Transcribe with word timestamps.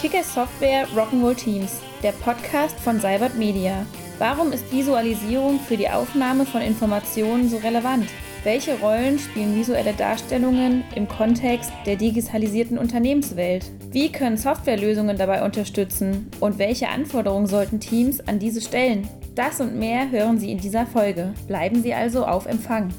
Kicker 0.00 0.22
Software 0.22 0.86
Rock'n'Roll 0.94 1.34
Teams, 1.34 1.80
der 2.04 2.12
Podcast 2.12 2.78
von 2.78 3.00
Cybert 3.00 3.34
Media. 3.36 3.84
Warum 4.18 4.52
ist 4.52 4.70
Visualisierung 4.70 5.58
für 5.58 5.76
die 5.76 5.88
Aufnahme 5.88 6.46
von 6.46 6.60
Informationen 6.60 7.48
so 7.48 7.56
relevant? 7.56 8.06
Welche 8.44 8.78
Rollen 8.78 9.18
spielen 9.18 9.56
visuelle 9.56 9.94
Darstellungen 9.94 10.84
im 10.94 11.08
Kontext 11.08 11.72
der 11.86 11.96
digitalisierten 11.96 12.78
Unternehmenswelt? 12.78 13.70
Wie 13.90 14.12
können 14.12 14.36
Softwarelösungen 14.36 15.16
dabei 15.16 15.44
unterstützen? 15.44 16.30
Und 16.38 16.58
welche 16.58 16.88
Anforderungen 16.88 17.48
sollten 17.48 17.80
Teams 17.80 18.20
an 18.20 18.38
diese 18.38 18.60
stellen? 18.60 19.08
Das 19.34 19.62
und 19.62 19.76
mehr 19.76 20.10
hören 20.10 20.38
Sie 20.38 20.52
in 20.52 20.58
dieser 20.58 20.86
Folge. 20.86 21.32
Bleiben 21.48 21.82
Sie 21.82 21.94
also 21.94 22.26
auf 22.26 22.44
Empfang. 22.44 22.92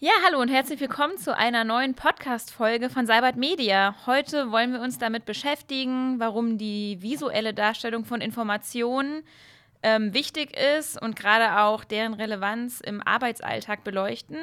Ja, 0.00 0.10
hallo 0.26 0.40
und 0.40 0.48
herzlich 0.48 0.80
willkommen 0.80 1.18
zu 1.18 1.36
einer 1.36 1.62
neuen 1.62 1.94
Podcast-Folge 1.94 2.90
von 2.90 3.06
Cybert 3.06 3.36
Media. 3.36 3.94
Heute 4.06 4.50
wollen 4.50 4.72
wir 4.72 4.80
uns 4.80 4.98
damit 4.98 5.24
beschäftigen, 5.24 6.18
warum 6.18 6.58
die 6.58 7.00
visuelle 7.00 7.54
Darstellung 7.54 8.04
von 8.04 8.20
Informationen 8.20 9.22
ähm, 9.84 10.12
wichtig 10.14 10.56
ist 10.76 11.00
und 11.00 11.14
gerade 11.14 11.60
auch 11.60 11.84
deren 11.84 12.14
Relevanz 12.14 12.80
im 12.80 13.00
Arbeitsalltag 13.06 13.84
beleuchten. 13.84 14.38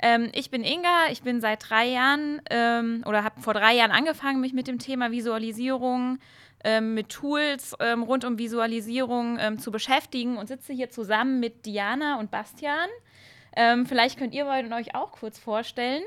Ähm, 0.00 0.30
ich 0.34 0.52
bin 0.52 0.62
Inga, 0.62 1.10
ich 1.10 1.22
bin 1.22 1.40
seit 1.40 1.68
drei 1.68 1.86
Jahren 1.86 2.40
ähm, 2.48 3.02
oder 3.06 3.24
habe 3.24 3.40
vor 3.40 3.54
drei 3.54 3.74
Jahren 3.74 3.90
angefangen, 3.90 4.40
mich 4.40 4.52
mit 4.52 4.68
dem 4.68 4.78
Thema 4.78 5.10
Visualisierung, 5.10 6.20
ähm, 6.64 6.94
mit 6.94 7.08
Tools 7.08 7.74
ähm, 7.80 8.02
rund 8.02 8.24
um 8.24 8.38
Visualisierung 8.38 9.38
ähm, 9.40 9.58
zu 9.58 9.70
beschäftigen 9.70 10.36
und 10.36 10.48
sitze 10.48 10.72
hier 10.72 10.90
zusammen 10.90 11.40
mit 11.40 11.66
Diana 11.66 12.18
und 12.18 12.30
Bastian. 12.30 12.88
vielleicht 13.86 14.18
könnt 14.18 14.34
ihr 14.34 14.44
beiden 14.44 14.72
euch 14.72 14.94
auch 14.94 15.10
kurz 15.10 15.38
vorstellen. 15.38 16.02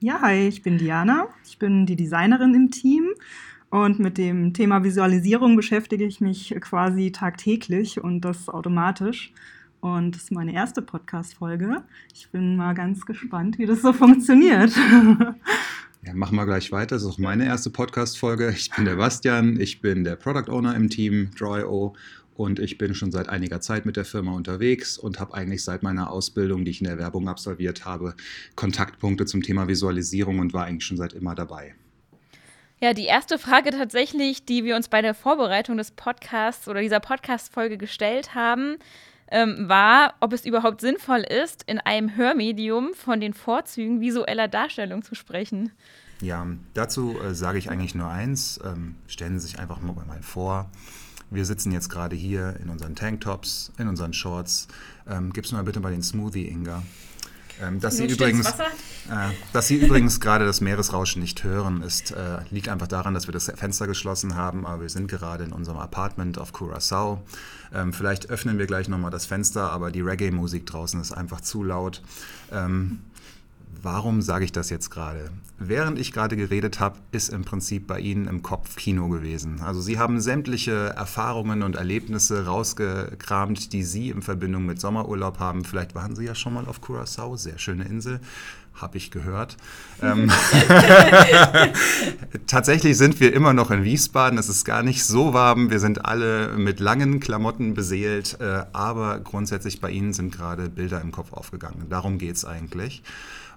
Ja, 0.00 0.22
hi, 0.22 0.48
ich 0.48 0.62
bin 0.62 0.78
Diana. 0.78 1.28
Ich 1.44 1.58
bin 1.58 1.84
die 1.84 1.96
Designerin 1.96 2.54
im 2.54 2.70
Team 2.70 3.10
und 3.74 3.98
mit 3.98 4.18
dem 4.18 4.54
Thema 4.54 4.84
Visualisierung 4.84 5.56
beschäftige 5.56 6.04
ich 6.04 6.20
mich 6.20 6.54
quasi 6.60 7.10
tagtäglich 7.10 8.00
und 8.00 8.20
das 8.20 8.48
automatisch. 8.48 9.32
Und 9.80 10.14
das 10.14 10.22
ist 10.22 10.30
meine 10.30 10.54
erste 10.54 10.80
Podcast-Folge. 10.80 11.82
Ich 12.14 12.30
bin 12.30 12.54
mal 12.54 12.74
ganz 12.74 13.04
gespannt, 13.04 13.58
wie 13.58 13.66
das 13.66 13.82
so 13.82 13.92
funktioniert. 13.92 14.70
Ja, 16.06 16.12
machen 16.12 16.36
wir 16.36 16.44
gleich 16.44 16.70
weiter. 16.70 16.96
Das 16.96 17.02
ist 17.02 17.08
auch 17.08 17.18
meine 17.18 17.46
erste 17.46 17.70
Podcast-Folge. 17.70 18.50
Ich 18.50 18.70
bin 18.70 18.84
der 18.84 18.96
Bastian, 18.96 19.58
ich 19.58 19.80
bin 19.80 20.04
der 20.04 20.16
Product 20.16 20.52
Owner 20.52 20.76
im 20.76 20.90
Team 20.90 21.30
Draw.io 21.38 21.94
und 22.34 22.58
ich 22.58 22.76
bin 22.76 22.94
schon 22.94 23.10
seit 23.10 23.30
einiger 23.30 23.62
Zeit 23.62 23.86
mit 23.86 23.96
der 23.96 24.04
Firma 24.04 24.32
unterwegs 24.32 24.98
und 24.98 25.18
habe 25.18 25.32
eigentlich 25.32 25.64
seit 25.64 25.82
meiner 25.82 26.10
Ausbildung, 26.10 26.66
die 26.66 26.72
ich 26.72 26.82
in 26.82 26.88
der 26.88 26.98
Werbung 26.98 27.26
absolviert 27.26 27.86
habe, 27.86 28.14
Kontaktpunkte 28.54 29.24
zum 29.24 29.42
Thema 29.42 29.66
Visualisierung 29.66 30.40
und 30.40 30.52
war 30.52 30.66
eigentlich 30.66 30.84
schon 30.84 30.98
seit 30.98 31.14
immer 31.14 31.34
dabei. 31.34 31.74
Ja, 32.80 32.92
die 32.92 33.06
erste 33.06 33.38
Frage 33.38 33.70
tatsächlich, 33.70 34.44
die 34.44 34.64
wir 34.64 34.76
uns 34.76 34.88
bei 34.88 35.00
der 35.00 35.14
Vorbereitung 35.14 35.78
des 35.78 35.90
Podcasts 35.92 36.68
oder 36.68 36.82
dieser 36.82 37.00
Podcast-Folge 37.00 37.78
gestellt 37.78 38.34
haben, 38.34 38.76
ähm, 39.34 39.68
war, 39.68 40.14
ob 40.20 40.32
es 40.32 40.46
überhaupt 40.46 40.80
sinnvoll 40.80 41.20
ist, 41.20 41.64
in 41.66 41.80
einem 41.80 42.16
Hörmedium 42.16 42.94
von 42.94 43.20
den 43.20 43.34
Vorzügen 43.34 44.00
visueller 44.00 44.46
Darstellung 44.46 45.02
zu 45.02 45.16
sprechen. 45.16 45.72
Ja, 46.20 46.46
dazu 46.72 47.18
äh, 47.20 47.34
sage 47.34 47.58
ich 47.58 47.68
eigentlich 47.68 47.96
nur 47.96 48.08
eins. 48.08 48.60
Ähm, 48.64 48.94
stellen 49.08 49.40
Sie 49.40 49.48
sich 49.48 49.58
einfach 49.58 49.80
mal 49.80 50.22
vor, 50.22 50.70
wir 51.30 51.44
sitzen 51.44 51.72
jetzt 51.72 51.88
gerade 51.88 52.14
hier 52.14 52.56
in 52.62 52.70
unseren 52.70 52.94
Tanktops, 52.94 53.72
in 53.76 53.88
unseren 53.88 54.12
Shorts. 54.12 54.68
Ähm, 55.08 55.32
gib's 55.32 55.50
mal 55.50 55.64
bitte 55.64 55.80
mal 55.80 55.90
den 55.90 56.02
Smoothie, 56.02 56.46
Inga. 56.46 56.84
Ähm, 57.62 57.80
dass, 57.80 57.96
Sie 57.96 58.06
übrigens, 58.06 58.48
äh, 58.48 59.30
dass 59.52 59.68
Sie 59.68 59.76
übrigens 59.76 60.20
gerade 60.20 60.44
das 60.44 60.60
Meeresrauschen 60.60 61.22
nicht 61.22 61.44
hören, 61.44 61.82
ist, 61.82 62.10
äh, 62.10 62.38
liegt 62.50 62.68
einfach 62.68 62.88
daran, 62.88 63.14
dass 63.14 63.28
wir 63.28 63.32
das 63.32 63.50
Fenster 63.54 63.86
geschlossen 63.86 64.34
haben, 64.34 64.66
aber 64.66 64.82
wir 64.82 64.88
sind 64.88 65.08
gerade 65.08 65.44
in 65.44 65.52
unserem 65.52 65.78
Apartment 65.78 66.38
auf 66.38 66.52
Curacao. 66.52 67.22
Ähm, 67.72 67.92
vielleicht 67.92 68.30
öffnen 68.30 68.58
wir 68.58 68.66
gleich 68.66 68.88
nochmal 68.88 69.10
das 69.10 69.26
Fenster, 69.26 69.70
aber 69.70 69.90
die 69.90 70.00
Reggae-Musik 70.00 70.66
draußen 70.66 71.00
ist 71.00 71.12
einfach 71.12 71.40
zu 71.40 71.62
laut. 71.62 72.02
Ähm, 72.52 73.00
Warum 73.82 74.22
sage 74.22 74.44
ich 74.44 74.52
das 74.52 74.70
jetzt 74.70 74.90
gerade? 74.90 75.30
Während 75.58 75.98
ich 75.98 76.12
gerade 76.12 76.36
geredet 76.36 76.80
habe, 76.80 76.98
ist 77.12 77.28
im 77.28 77.44
Prinzip 77.44 77.86
bei 77.86 78.00
Ihnen 78.00 78.26
im 78.26 78.42
Kopf 78.42 78.76
Kino 78.76 79.08
gewesen. 79.08 79.60
Also 79.60 79.80
Sie 79.80 79.98
haben 79.98 80.20
sämtliche 80.20 80.90
Erfahrungen 80.96 81.62
und 81.62 81.76
Erlebnisse 81.76 82.46
rausgekramt, 82.46 83.72
die 83.72 83.84
Sie 83.84 84.10
in 84.10 84.22
Verbindung 84.22 84.66
mit 84.66 84.80
Sommerurlaub 84.80 85.38
haben. 85.38 85.64
Vielleicht 85.64 85.94
waren 85.94 86.16
Sie 86.16 86.24
ja 86.24 86.34
schon 86.34 86.54
mal 86.54 86.66
auf 86.66 86.80
Curacao, 86.80 87.36
sehr 87.36 87.58
schöne 87.58 87.84
Insel 87.84 88.20
habe 88.74 88.96
ich 88.96 89.10
gehört. 89.10 89.56
ähm, 90.02 90.30
tatsächlich 92.46 92.96
sind 92.96 93.20
wir 93.20 93.32
immer 93.32 93.52
noch 93.52 93.70
in 93.70 93.84
Wiesbaden. 93.84 94.38
Es 94.38 94.48
ist 94.48 94.64
gar 94.64 94.82
nicht 94.82 95.04
so 95.04 95.32
warm. 95.32 95.70
Wir 95.70 95.80
sind 95.80 96.04
alle 96.04 96.56
mit 96.56 96.80
langen 96.80 97.20
Klamotten 97.20 97.74
beseelt. 97.74 98.38
Äh, 98.40 98.64
aber 98.72 99.20
grundsätzlich 99.20 99.80
bei 99.80 99.90
Ihnen 99.90 100.12
sind 100.12 100.34
gerade 100.34 100.68
Bilder 100.68 101.00
im 101.00 101.12
Kopf 101.12 101.32
aufgegangen. 101.32 101.86
Darum 101.88 102.18
geht 102.18 102.36
es 102.36 102.44
eigentlich. 102.44 103.02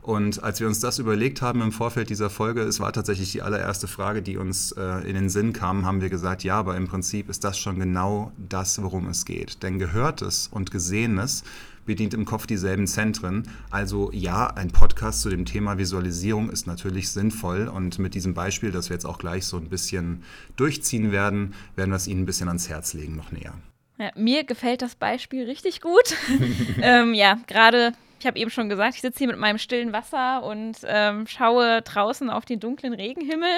Und 0.07 0.41
als 0.41 0.61
wir 0.61 0.67
uns 0.67 0.79
das 0.79 0.99
überlegt 0.99 1.41
haben 1.41 1.61
im 1.61 1.73
Vorfeld 1.73 2.09
dieser 2.09 2.29
Folge, 2.29 2.61
es 2.61 2.79
war 2.79 2.93
tatsächlich 2.93 3.33
die 3.33 3.41
allererste 3.41 3.87
Frage, 3.87 4.21
die 4.21 4.37
uns 4.37 4.71
äh, 4.71 5.05
in 5.05 5.15
den 5.15 5.27
Sinn 5.27 5.51
kam, 5.51 5.85
haben 5.85 5.99
wir 5.99 6.09
gesagt, 6.09 6.45
ja, 6.45 6.57
aber 6.57 6.77
im 6.77 6.87
Prinzip 6.87 7.27
ist 7.27 7.43
das 7.43 7.57
schon 7.59 7.77
genau 7.77 8.31
das, 8.37 8.81
worum 8.81 9.09
es 9.09 9.25
geht. 9.25 9.63
Denn 9.63 9.79
Gehörtes 9.79 10.47
und 10.49 10.71
Gesehenes 10.71 11.43
bedient 11.87 12.13
im 12.13 12.25
Kopf 12.25 12.45
dieselben 12.45 12.85
Zentren. 12.85 13.49
Also 13.71 14.11
ja, 14.13 14.45
ein 14.47 14.69
Podcast 14.69 15.23
zu 15.23 15.29
dem 15.29 15.45
Thema 15.45 15.79
Visualisierung 15.79 16.51
ist 16.51 16.67
natürlich 16.67 17.09
sinnvoll 17.09 17.67
und 17.67 17.97
mit 17.97 18.13
diesem 18.13 18.35
Beispiel, 18.35 18.71
das 18.71 18.89
wir 18.89 18.95
jetzt 18.95 19.05
auch 19.05 19.17
gleich 19.17 19.47
so 19.47 19.57
ein 19.57 19.69
bisschen 19.69 20.23
durchziehen 20.55 21.11
werden, 21.11 21.55
werden 21.75 21.89
wir 21.89 21.95
es 21.95 22.07
Ihnen 22.07 22.21
ein 22.21 22.25
bisschen 22.27 22.49
ans 22.49 22.69
Herz 22.69 22.93
legen 22.93 23.15
noch 23.15 23.31
näher. 23.31 23.55
Ja, 23.97 24.11
mir 24.15 24.43
gefällt 24.43 24.83
das 24.83 24.93
Beispiel 24.93 25.45
richtig 25.45 25.81
gut. 25.81 26.15
ähm, 26.81 27.15
ja, 27.15 27.39
gerade 27.47 27.93
ich 28.19 28.25
habe 28.25 28.39
eben 28.39 28.49
schon 28.49 28.69
gesagt, 28.69 28.95
ich 28.95 29.01
sitze 29.01 29.19
hier 29.19 29.27
mit 29.27 29.37
meinem 29.37 29.57
stillen 29.57 29.93
Wasser 29.93 30.43
und 30.43 30.77
ähm, 30.85 31.27
schaue 31.27 31.81
draußen 31.83 32.29
auf 32.29 32.45
den 32.45 32.59
dunklen 32.59 32.93
Regenhimmel. 32.93 33.49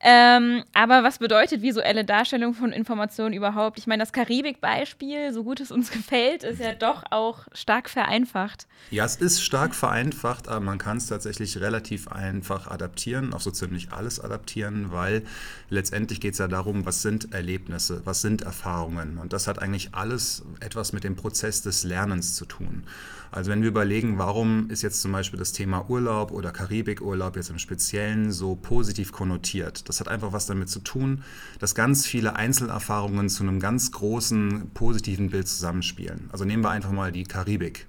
Ähm, 0.00 0.64
aber 0.74 1.02
was 1.02 1.18
bedeutet 1.18 1.62
visuelle 1.62 2.04
Darstellung 2.04 2.54
von 2.54 2.72
Informationen 2.72 3.34
überhaupt? 3.34 3.78
Ich 3.78 3.86
meine, 3.86 4.02
das 4.02 4.12
Karibik-Beispiel, 4.12 5.32
so 5.32 5.44
gut 5.44 5.60
es 5.60 5.70
uns 5.70 5.90
gefällt, 5.92 6.44
ist 6.44 6.60
ja 6.60 6.74
doch 6.74 7.04
auch 7.10 7.46
stark 7.52 7.88
vereinfacht. 7.88 8.66
Ja, 8.90 9.04
es 9.04 9.16
ist 9.16 9.42
stark 9.42 9.74
vereinfacht, 9.74 10.48
aber 10.48 10.60
man 10.60 10.78
kann 10.78 10.98
es 10.98 11.06
tatsächlich 11.06 11.60
relativ 11.60 12.08
einfach 12.08 12.66
adaptieren, 12.70 13.32
auf 13.32 13.42
so 13.42 13.50
ziemlich 13.50 13.92
alles 13.92 14.20
adaptieren, 14.20 14.92
weil 14.92 15.22
letztendlich 15.70 16.20
geht 16.20 16.34
es 16.34 16.38
ja 16.38 16.48
darum, 16.48 16.84
was 16.84 17.02
sind 17.02 17.32
Erlebnisse, 17.32 18.02
was 18.04 18.20
sind 18.20 18.42
Erfahrungen. 18.42 19.18
Und 19.18 19.32
das 19.32 19.46
hat 19.46 19.60
eigentlich 19.60 19.94
alles 19.94 20.44
etwas 20.60 20.92
mit 20.92 21.04
dem 21.04 21.16
Prozess 21.16 21.62
des 21.62 21.84
Lernens 21.84 22.34
zu 22.34 22.44
tun. 22.44 22.84
Also 23.30 23.50
wenn 23.50 23.62
wir 23.62 23.68
überlegen, 23.68 24.18
warum 24.18 24.70
ist 24.70 24.82
jetzt 24.82 25.02
zum 25.02 25.12
Beispiel 25.12 25.38
das 25.38 25.52
Thema 25.52 25.88
Urlaub 25.88 26.30
oder 26.30 26.52
Karibikurlaub 26.52 27.36
jetzt 27.36 27.50
im 27.50 27.58
Speziellen 27.58 28.32
so 28.32 28.54
positiv 28.54 29.12
konnotiert? 29.12 29.88
Das 29.88 30.00
hat 30.00 30.08
einfach 30.08 30.32
was 30.32 30.46
damit 30.46 30.68
zu 30.68 30.80
tun, 30.80 31.22
dass 31.58 31.74
ganz 31.74 32.06
viele 32.06 32.36
Einzelerfahrungen 32.36 33.28
zu 33.28 33.42
einem 33.42 33.60
ganz 33.60 33.90
großen 33.90 34.70
positiven 34.74 35.30
Bild 35.30 35.48
zusammenspielen. 35.48 36.28
Also 36.32 36.44
nehmen 36.44 36.62
wir 36.62 36.70
einfach 36.70 36.92
mal 36.92 37.12
die 37.12 37.24
Karibik 37.24 37.86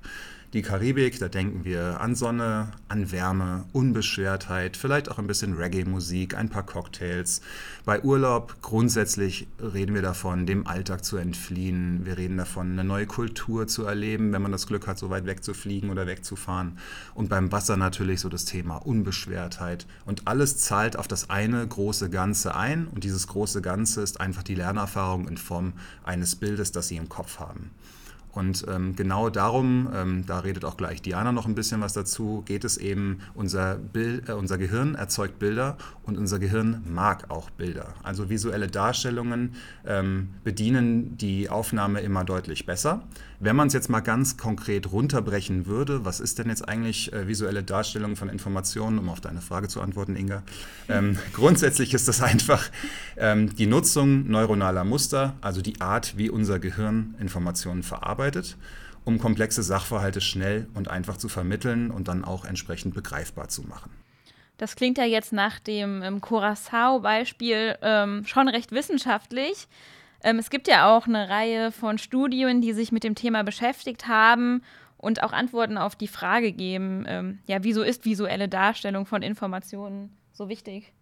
die 0.55 0.61
Karibik, 0.61 1.19
da 1.19 1.27
denken 1.27 1.65
wir 1.65 1.99
an 1.99 2.15
Sonne, 2.15 2.71
an 2.87 3.11
Wärme, 3.11 3.65
Unbeschwertheit, 3.73 4.77
vielleicht 4.77 5.11
auch 5.11 5.19
ein 5.19 5.27
bisschen 5.27 5.57
Reggae-Musik, 5.57 6.33
ein 6.33 6.47
paar 6.47 6.65
Cocktails. 6.65 7.41
Bei 7.83 8.01
Urlaub 8.01 8.61
grundsätzlich 8.61 9.47
reden 9.59 9.93
wir 9.93 10.01
davon, 10.01 10.45
dem 10.45 10.65
Alltag 10.65 11.03
zu 11.03 11.17
entfliehen. 11.17 12.05
Wir 12.05 12.17
reden 12.17 12.37
davon, 12.37 12.71
eine 12.71 12.85
neue 12.85 13.05
Kultur 13.05 13.67
zu 13.67 13.83
erleben, 13.83 14.31
wenn 14.31 14.41
man 14.41 14.53
das 14.53 14.65
Glück 14.65 14.87
hat, 14.87 14.97
so 14.97 15.09
weit 15.09 15.25
wegzufliegen 15.25 15.89
oder 15.89 16.07
wegzufahren. 16.07 16.77
Und 17.15 17.27
beim 17.27 17.51
Wasser 17.51 17.75
natürlich 17.75 18.21
so 18.21 18.29
das 18.29 18.45
Thema 18.45 18.77
Unbeschwertheit. 18.77 19.85
Und 20.05 20.25
alles 20.25 20.55
zahlt 20.55 20.97
auf 20.97 21.09
das 21.09 21.29
eine 21.29 21.67
große 21.67 22.09
Ganze 22.09 22.55
ein. 22.55 22.87
Und 22.87 23.03
dieses 23.03 23.27
große 23.27 23.61
Ganze 23.61 24.01
ist 24.01 24.21
einfach 24.21 24.43
die 24.43 24.55
Lernerfahrung 24.55 25.27
in 25.27 25.35
Form 25.35 25.73
eines 26.05 26.37
Bildes, 26.37 26.71
das 26.71 26.87
Sie 26.87 26.95
im 26.95 27.09
Kopf 27.09 27.39
haben. 27.41 27.71
Und 28.35 28.65
ähm, 28.67 28.95
genau 28.97 29.29
darum, 29.29 29.89
ähm, 29.95 30.25
da 30.27 30.39
redet 30.39 30.65
auch 30.65 30.75
gleich 30.75 31.01
Diana 31.01 31.31
noch 31.31 31.45
ein 31.45 31.55
bisschen 31.55 31.79
was 31.79 31.93
dazu, 31.93 32.43
geht 32.45 32.65
es 32.65 32.75
eben, 32.75 33.19
unser, 33.33 33.75
Bild, 33.75 34.27
äh, 34.27 34.33
unser 34.33 34.57
Gehirn 34.57 34.95
erzeugt 34.95 35.39
Bilder 35.39 35.77
und 36.03 36.17
unser 36.17 36.37
Gehirn 36.37 36.83
mag 36.85 37.31
auch 37.31 37.49
Bilder. 37.49 37.93
Also 38.03 38.29
visuelle 38.29 38.67
Darstellungen 38.67 39.55
ähm, 39.85 40.29
bedienen 40.43 41.17
die 41.17 41.49
Aufnahme 41.49 42.01
immer 42.01 42.25
deutlich 42.25 42.65
besser. 42.65 43.03
Wenn 43.39 43.55
man 43.55 43.67
es 43.67 43.73
jetzt 43.73 43.89
mal 43.89 44.01
ganz 44.01 44.37
konkret 44.37 44.91
runterbrechen 44.91 45.65
würde, 45.65 46.03
was 46.03 46.19
ist 46.19 46.39
denn 46.39 46.49
jetzt 46.49 46.67
eigentlich 46.67 47.13
äh, 47.13 47.27
visuelle 47.27 47.63
Darstellung 47.63 48.15
von 48.15 48.29
Informationen, 48.29 48.99
um 48.99 49.09
auf 49.09 49.21
deine 49.21 49.41
Frage 49.41 49.67
zu 49.67 49.81
antworten, 49.81 50.15
Inga? 50.15 50.43
Ähm, 50.89 51.17
grundsätzlich 51.33 51.93
ist 51.93 52.07
das 52.07 52.21
einfach 52.21 52.69
ähm, 53.17 53.55
die 53.55 53.67
Nutzung 53.67 54.27
neuronaler 54.27 54.83
Muster, 54.83 55.35
also 55.41 55.61
die 55.61 55.79
Art, 55.79 56.17
wie 56.17 56.29
unser 56.29 56.59
Gehirn 56.59 57.15
Informationen 57.19 57.83
verarbeitet. 57.83 58.24
Um 59.03 59.19
komplexe 59.19 59.63
Sachverhalte 59.63 60.21
schnell 60.21 60.67
und 60.73 60.89
einfach 60.89 61.17
zu 61.17 61.29
vermitteln 61.29 61.91
und 61.91 62.07
dann 62.07 62.25
auch 62.25 62.45
entsprechend 62.45 62.95
begreifbar 62.95 63.47
zu 63.49 63.63
machen. 63.63 63.91
Das 64.57 64.75
klingt 64.75 64.97
ja 64.97 65.05
jetzt 65.05 65.33
nach 65.33 65.59
dem 65.59 66.01
ähm, 66.01 66.21
Curacao-Beispiel 66.21 67.77
ähm, 67.81 68.25
schon 68.25 68.47
recht 68.47 68.71
wissenschaftlich. 68.71 69.67
Ähm, 70.23 70.39
es 70.39 70.49
gibt 70.49 70.67
ja 70.67 70.95
auch 70.95 71.07
eine 71.07 71.29
Reihe 71.29 71.71
von 71.71 71.97
Studien, 71.97 72.61
die 72.61 72.73
sich 72.73 72.91
mit 72.91 73.03
dem 73.03 73.15
Thema 73.15 73.43
beschäftigt 73.43 74.07
haben 74.07 74.61
und 74.97 75.23
auch 75.23 75.33
Antworten 75.33 75.77
auf 75.77 75.95
die 75.95 76.07
Frage 76.07 76.51
geben, 76.51 77.05
ähm, 77.07 77.39
ja, 77.47 77.63
wieso 77.63 77.83
ist 77.83 78.05
visuelle 78.05 78.47
Darstellung 78.47 79.05
von 79.05 79.21
Informationen 79.21 80.09
so 80.31 80.49
wichtig? 80.49 80.93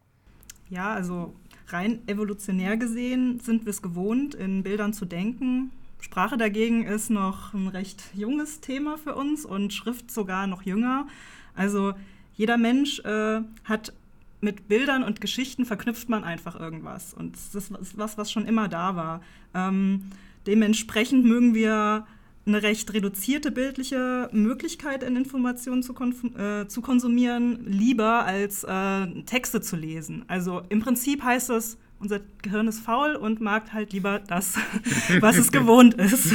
Ja, 0.70 0.94
also 0.94 1.36
rein 1.68 2.02
evolutionär 2.08 2.76
gesehen 2.78 3.40
sind 3.40 3.66
wir 3.66 3.70
es 3.70 3.82
gewohnt, 3.82 4.34
in 4.36 4.64
Bildern 4.64 4.94
zu 4.94 5.06
denken. 5.06 5.72
Sprache 6.04 6.36
dagegen 6.36 6.86
ist 6.86 7.10
noch 7.10 7.54
ein 7.54 7.70
recht 7.70 8.04
junges 8.14 8.60
Thema 8.60 8.98
für 8.98 9.16
uns 9.16 9.46
und 9.46 9.74
Schrift 9.74 10.12
sogar 10.12 10.48
noch 10.48 10.64
jünger. 10.64 11.08
Also 11.56 11.94
jeder 12.36 12.58
Mensch 12.58 13.00
äh, 13.00 13.40
hat 13.64 13.94
mit 14.42 14.68
Bildern 14.68 15.04
und 15.04 15.22
Geschichten 15.22 15.66
verknüpft 15.66 16.10
man 16.10 16.26
einfach 16.26 16.60
irgendwas. 16.60 17.14
Und 17.14 17.38
das 17.54 17.72
ist 17.72 17.98
was, 17.98 18.18
was 18.18 18.34
schon 18.34 18.46
immer 18.46 18.68
da 18.68 18.98
war. 18.98 19.22
Ähm, 19.54 20.12
dementsprechend 20.46 21.24
mögen 21.24 21.56
wir 21.56 22.06
eine 22.46 22.62
recht 22.62 22.94
reduzierte 22.94 23.50
bildliche 23.50 24.30
Möglichkeit 24.34 25.04
in 25.04 25.16
Informationen 25.16 25.84
zu, 25.84 25.96
äh, 26.38 26.68
zu 26.68 26.82
konsumieren, 26.82 27.66
lieber 27.66 28.26
als 28.26 28.66
äh, 28.66 29.08
Texte 29.24 29.62
zu 29.62 29.78
lesen. 29.78 30.26
Also 30.28 30.64
im 30.68 30.82
Prinzip 30.82 31.24
heißt 31.24 31.50
das, 31.50 31.78
unser 32.04 32.20
Gehirn 32.42 32.68
ist 32.68 32.82
faul 32.82 33.16
und 33.16 33.40
mag 33.42 33.72
halt 33.74 33.94
lieber 33.94 34.20
das, 34.20 34.56
was 35.22 35.38
es 35.38 35.52
gewohnt 35.52 35.96
ist. 35.96 36.34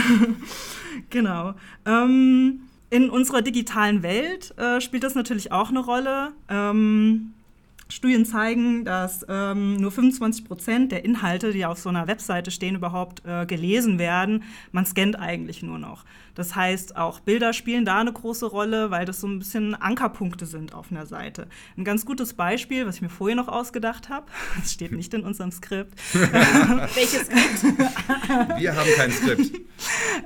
genau. 1.10 1.54
Ähm, 1.84 2.62
in 2.90 3.10
unserer 3.10 3.42
digitalen 3.42 4.02
Welt 4.02 4.56
äh, 4.58 4.80
spielt 4.80 5.04
das 5.04 5.14
natürlich 5.14 5.52
auch 5.52 5.68
eine 5.68 5.80
Rolle. 5.80 6.32
Ähm, 6.48 7.34
Studien 7.88 8.26
zeigen, 8.26 8.84
dass 8.84 9.24
ähm, 9.28 9.76
nur 9.76 9.90
25 9.90 10.44
Prozent 10.44 10.92
der 10.92 11.04
Inhalte, 11.04 11.52
die 11.52 11.64
auf 11.64 11.78
so 11.78 11.88
einer 11.88 12.06
Webseite 12.06 12.50
stehen, 12.50 12.74
überhaupt 12.74 13.22
äh, 13.24 13.46
gelesen 13.46 13.98
werden. 13.98 14.44
Man 14.72 14.84
scannt 14.84 15.18
eigentlich 15.18 15.62
nur 15.62 15.78
noch. 15.78 16.04
Das 16.38 16.54
heißt, 16.54 16.96
auch 16.96 17.18
Bilder 17.18 17.52
spielen 17.52 17.84
da 17.84 17.98
eine 17.98 18.12
große 18.12 18.46
Rolle, 18.46 18.92
weil 18.92 19.04
das 19.04 19.20
so 19.20 19.26
ein 19.26 19.40
bisschen 19.40 19.74
Ankerpunkte 19.74 20.46
sind 20.46 20.72
auf 20.72 20.92
einer 20.92 21.04
Seite. 21.04 21.48
Ein 21.76 21.82
ganz 21.82 22.06
gutes 22.06 22.34
Beispiel, 22.34 22.86
was 22.86 22.94
ich 22.94 23.02
mir 23.02 23.08
vorher 23.08 23.34
noch 23.34 23.48
ausgedacht 23.48 24.08
habe, 24.08 24.26
das 24.60 24.72
steht 24.72 24.92
nicht 24.92 25.12
in 25.14 25.24
unserem 25.24 25.50
Skript. 25.50 25.98
Welches 26.14 27.26
Skript? 27.26 27.80
Wir 28.56 28.76
haben 28.76 28.88
kein 28.96 29.10
Skript. 29.10 29.50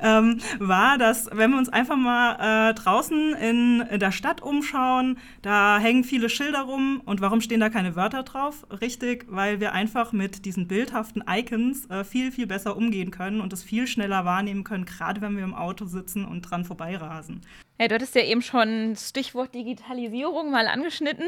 ähm, 0.03 0.39
war, 0.59 0.99
dass 0.99 1.31
wenn 1.33 1.51
wir 1.51 1.57
uns 1.57 1.71
einfach 1.71 1.97
mal 1.97 2.71
äh, 2.71 2.75
draußen 2.75 3.35
in, 3.37 3.81
in 3.81 3.99
der 3.99 4.13
Stadt 4.13 4.43
umschauen, 4.43 5.17
da 5.41 5.79
hängen 5.79 6.05
viele 6.05 6.29
Schilder 6.29 6.61
rum 6.61 7.01
und 7.07 7.23
warum 7.23 7.41
stehen 7.41 7.61
da 7.63 7.71
keine 7.71 7.97
Wörter 7.97 8.23
drauf? 8.23 8.67
Richtig, 8.81 9.27
weil 9.29 9.61
wir 9.61 9.73
einfach 9.73 10.13
mit 10.13 10.45
diesen 10.45 10.69
bildhaften 10.69 11.25
Icons 11.27 11.89
äh, 11.89 12.05
viel, 12.05 12.33
viel 12.33 12.47
besser 12.47 12.77
umgehen 12.77 13.11
können 13.11 13.41
und 13.41 13.53
es 13.53 13.63
viel 13.63 13.87
schneller 13.87 14.25
wahrnehmen 14.25 14.65
können, 14.65 14.85
gerade 14.85 15.21
wenn 15.21 15.37
wir 15.37 15.45
im 15.45 15.55
Auto 15.55 15.87
sitzen 15.87 16.25
und 16.25 16.43
dran 16.43 16.65
vorbeirasen. 16.65 17.41
Ja, 17.81 17.89
du 17.89 17.95
hattest 17.95 18.15
ja 18.15 18.23
eben 18.23 18.43
schon 18.43 18.95
Stichwort 18.97 19.55
Digitalisierung 19.55 20.51
mal 20.51 20.67
angeschnitten. 20.67 21.27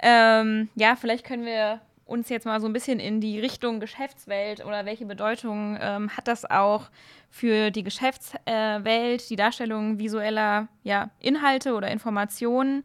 Ähm, 0.00 0.68
ja, 0.74 0.96
vielleicht 0.96 1.24
können 1.24 1.44
wir 1.46 1.80
uns 2.04 2.28
jetzt 2.28 2.44
mal 2.44 2.60
so 2.60 2.66
ein 2.66 2.72
bisschen 2.72 3.00
in 3.00 3.20
die 3.20 3.38
Richtung 3.40 3.80
Geschäftswelt 3.80 4.64
oder 4.64 4.84
welche 4.84 5.06
Bedeutung 5.06 5.78
ähm, 5.80 6.10
hat 6.10 6.28
das 6.28 6.44
auch 6.44 6.90
für 7.30 7.70
die 7.70 7.84
Geschäftswelt, 7.84 9.30
die 9.30 9.36
Darstellung 9.36 9.98
visueller 9.98 10.68
ja, 10.82 11.10
Inhalte 11.20 11.74
oder 11.74 11.90
Informationen? 11.90 12.84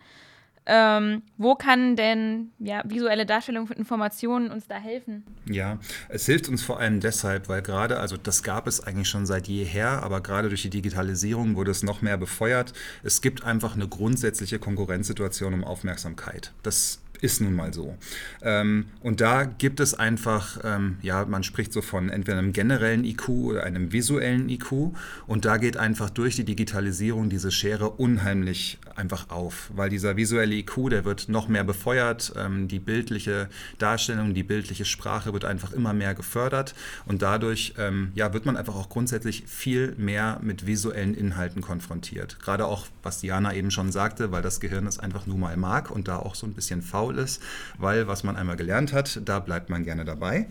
Ähm, 0.69 1.21
wo 1.37 1.55
kann 1.55 1.95
denn 1.95 2.51
ja, 2.59 2.83
visuelle 2.85 3.25
Darstellung 3.25 3.67
von 3.67 3.77
Informationen 3.77 4.51
uns 4.51 4.67
da 4.67 4.75
helfen? 4.75 5.23
Ja, 5.49 5.79
es 6.09 6.25
hilft 6.25 6.49
uns 6.49 6.61
vor 6.61 6.79
allem 6.79 6.99
deshalb, 6.99 7.47
weil 7.47 7.61
gerade, 7.61 7.99
also 7.99 8.17
das 8.17 8.43
gab 8.43 8.67
es 8.67 8.81
eigentlich 8.81 9.07
schon 9.07 9.25
seit 9.25 9.47
jeher, 9.47 10.03
aber 10.03 10.19
gerade 10.19 10.49
durch 10.49 10.63
die 10.63 10.69
Digitalisierung 10.69 11.55
wurde 11.55 11.71
es 11.71 11.83
noch 11.83 12.01
mehr 12.01 12.17
befeuert. 12.17 12.73
Es 13.01 13.21
gibt 13.21 13.45
einfach 13.45 13.75
eine 13.75 13.87
grundsätzliche 13.87 14.59
Konkurrenzsituation 14.59 15.53
um 15.53 15.63
Aufmerksamkeit. 15.63 16.51
Das 16.63 16.99
ist 17.21 17.41
nun 17.41 17.55
mal 17.55 17.73
so. 17.73 17.95
Ähm, 18.41 18.85
und 19.01 19.21
da 19.21 19.45
gibt 19.45 19.79
es 19.79 19.93
einfach, 19.93 20.59
ähm, 20.63 20.97
ja, 21.01 21.25
man 21.25 21.43
spricht 21.43 21.73
so 21.73 21.81
von 21.81 22.09
entweder 22.09 22.37
einem 22.37 22.53
generellen 22.53 23.03
IQ 23.03 23.29
oder 23.29 23.63
einem 23.63 23.91
visuellen 23.91 24.49
IQ. 24.49 24.93
Und 25.25 25.45
da 25.45 25.57
geht 25.57 25.77
einfach 25.77 26.09
durch 26.09 26.35
die 26.35 26.43
Digitalisierung 26.43 27.29
diese 27.29 27.51
Schere 27.51 27.89
unheimlich 27.91 28.79
einfach 28.95 29.29
auf, 29.29 29.71
weil 29.75 29.89
dieser 29.89 30.17
visuelle 30.17 30.55
IQ, 30.55 30.89
der 30.89 31.05
wird 31.05 31.29
noch 31.29 31.47
mehr 31.47 31.63
befeuert. 31.63 32.33
Ähm, 32.37 32.67
die 32.67 32.79
bildliche 32.79 33.49
Darstellung, 33.77 34.33
die 34.33 34.43
bildliche 34.43 34.85
Sprache 34.85 35.33
wird 35.33 35.45
einfach 35.45 35.71
immer 35.73 35.93
mehr 35.93 36.13
gefördert. 36.13 36.75
Und 37.05 37.21
dadurch 37.21 37.73
ja, 38.15 38.33
wird 38.33 38.45
man 38.45 38.57
einfach 38.57 38.75
auch 38.75 38.89
grundsätzlich 38.89 39.43
viel 39.45 39.93
mehr 39.97 40.39
mit 40.41 40.65
visuellen 40.65 41.13
Inhalten 41.13 41.61
konfrontiert. 41.61 42.39
Gerade 42.41 42.65
auch, 42.65 42.87
was 43.03 43.19
Diana 43.19 43.53
eben 43.53 43.71
schon 43.71 43.91
sagte, 43.91 44.31
weil 44.31 44.41
das 44.41 44.59
Gehirn 44.59 44.87
es 44.87 44.99
einfach 44.99 45.25
nun 45.25 45.39
mal 45.39 45.55
mag 45.57 45.91
und 45.91 46.07
da 46.07 46.17
auch 46.17 46.35
so 46.35 46.45
ein 46.45 46.53
bisschen 46.53 46.81
faul 46.81 47.06
faul 47.07 47.17
ist, 47.17 47.41
weil 47.77 48.07
was 48.07 48.23
man 48.23 48.35
einmal 48.35 48.55
gelernt 48.55 48.93
hat, 48.93 49.21
da 49.25 49.39
bleibt 49.39 49.69
man 49.69 49.83
gerne 49.83 50.05
dabei. 50.05 50.47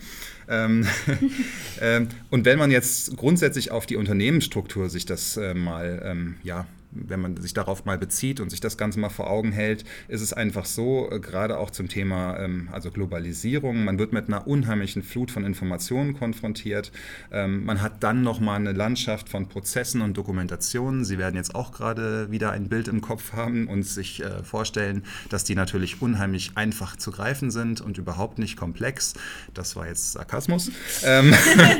Ähm, 0.48 0.86
ähm, 1.80 2.08
und 2.30 2.44
wenn 2.44 2.58
man 2.58 2.70
jetzt 2.70 3.16
grundsätzlich 3.16 3.70
auf 3.70 3.86
die 3.86 3.96
Unternehmensstruktur 3.96 4.88
sich 4.88 5.06
das 5.06 5.36
äh, 5.36 5.54
mal 5.54 6.02
ähm, 6.04 6.36
ja, 6.42 6.66
wenn 7.06 7.20
man 7.20 7.36
sich 7.36 7.54
darauf 7.54 7.84
mal 7.84 7.98
bezieht 7.98 8.40
und 8.40 8.50
sich 8.50 8.60
das 8.60 8.76
Ganze 8.76 8.98
mal 9.00 9.08
vor 9.08 9.30
Augen 9.30 9.52
hält, 9.52 9.84
ist 10.08 10.20
es 10.20 10.32
einfach 10.32 10.64
so, 10.64 11.10
äh, 11.10 11.20
gerade 11.20 11.58
auch 11.58 11.70
zum 11.70 11.88
Thema 11.88 12.38
ähm, 12.38 12.68
also 12.72 12.90
Globalisierung, 12.90 13.84
man 13.84 13.98
wird 13.98 14.12
mit 14.12 14.28
einer 14.28 14.46
unheimlichen 14.46 15.02
Flut 15.02 15.30
von 15.30 15.44
Informationen 15.44 16.14
konfrontiert. 16.14 16.92
Ähm, 17.30 17.64
man 17.64 17.82
hat 17.82 18.02
dann 18.02 18.22
nochmal 18.22 18.56
eine 18.56 18.72
Landschaft 18.72 19.28
von 19.28 19.48
Prozessen 19.48 20.02
und 20.02 20.16
Dokumentationen. 20.16 21.04
Sie 21.04 21.18
werden 21.18 21.36
jetzt 21.36 21.54
auch 21.54 21.72
gerade 21.72 22.30
wieder 22.30 22.52
ein 22.52 22.68
Bild 22.68 22.88
im 22.88 23.00
Kopf 23.00 23.32
haben 23.32 23.68
und 23.68 23.84
sich 23.84 24.22
äh, 24.22 24.42
vorstellen, 24.42 25.04
dass 25.28 25.44
die 25.44 25.54
natürlich 25.54 26.02
unheimlich 26.02 26.52
einfach 26.54 26.96
zu 26.96 27.10
greifen 27.10 27.50
sind 27.50 27.80
und 27.80 27.98
überhaupt 27.98 28.38
nicht 28.38 28.56
komplex. 28.56 29.14
Das 29.54 29.76
war 29.76 29.86
jetzt 29.86 30.12
Sarkasmus. 30.12 30.70
ähm, 31.04 31.34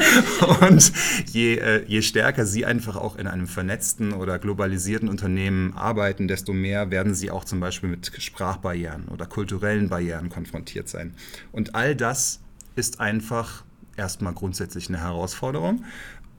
und 0.61 0.93
je, 1.33 1.57
äh, 1.57 1.85
je 1.87 2.03
stärker 2.03 2.47
Sie 2.47 2.65
einfach 2.65 2.97
auch 2.97 3.17
in 3.17 3.27
einem 3.27 3.47
vernetzten 3.47 4.13
oder 4.13 4.39
globalisierten 4.39 5.06
digitalisierten 5.07 5.09
Unternehmen 5.09 5.73
arbeiten, 5.75 6.29
desto 6.29 6.53
mehr 6.53 6.91
werden 6.91 7.15
sie 7.15 7.31
auch 7.31 7.45
zum 7.45 7.61
Beispiel 7.61 7.89
mit 7.89 8.11
Sprachbarrieren 8.19 9.09
oder 9.09 9.27
kulturellen 9.27 9.89
Barrieren 9.89 10.29
konfrontiert 10.29 10.89
sein. 10.89 11.15
Und 11.53 11.75
all 11.75 11.95
das 11.95 12.41
ist 12.75 13.01
einfach 13.01 13.65
erstmal 13.97 14.35
grundsätzlich 14.35 14.89
eine 14.89 15.01
Herausforderung. 15.01 15.85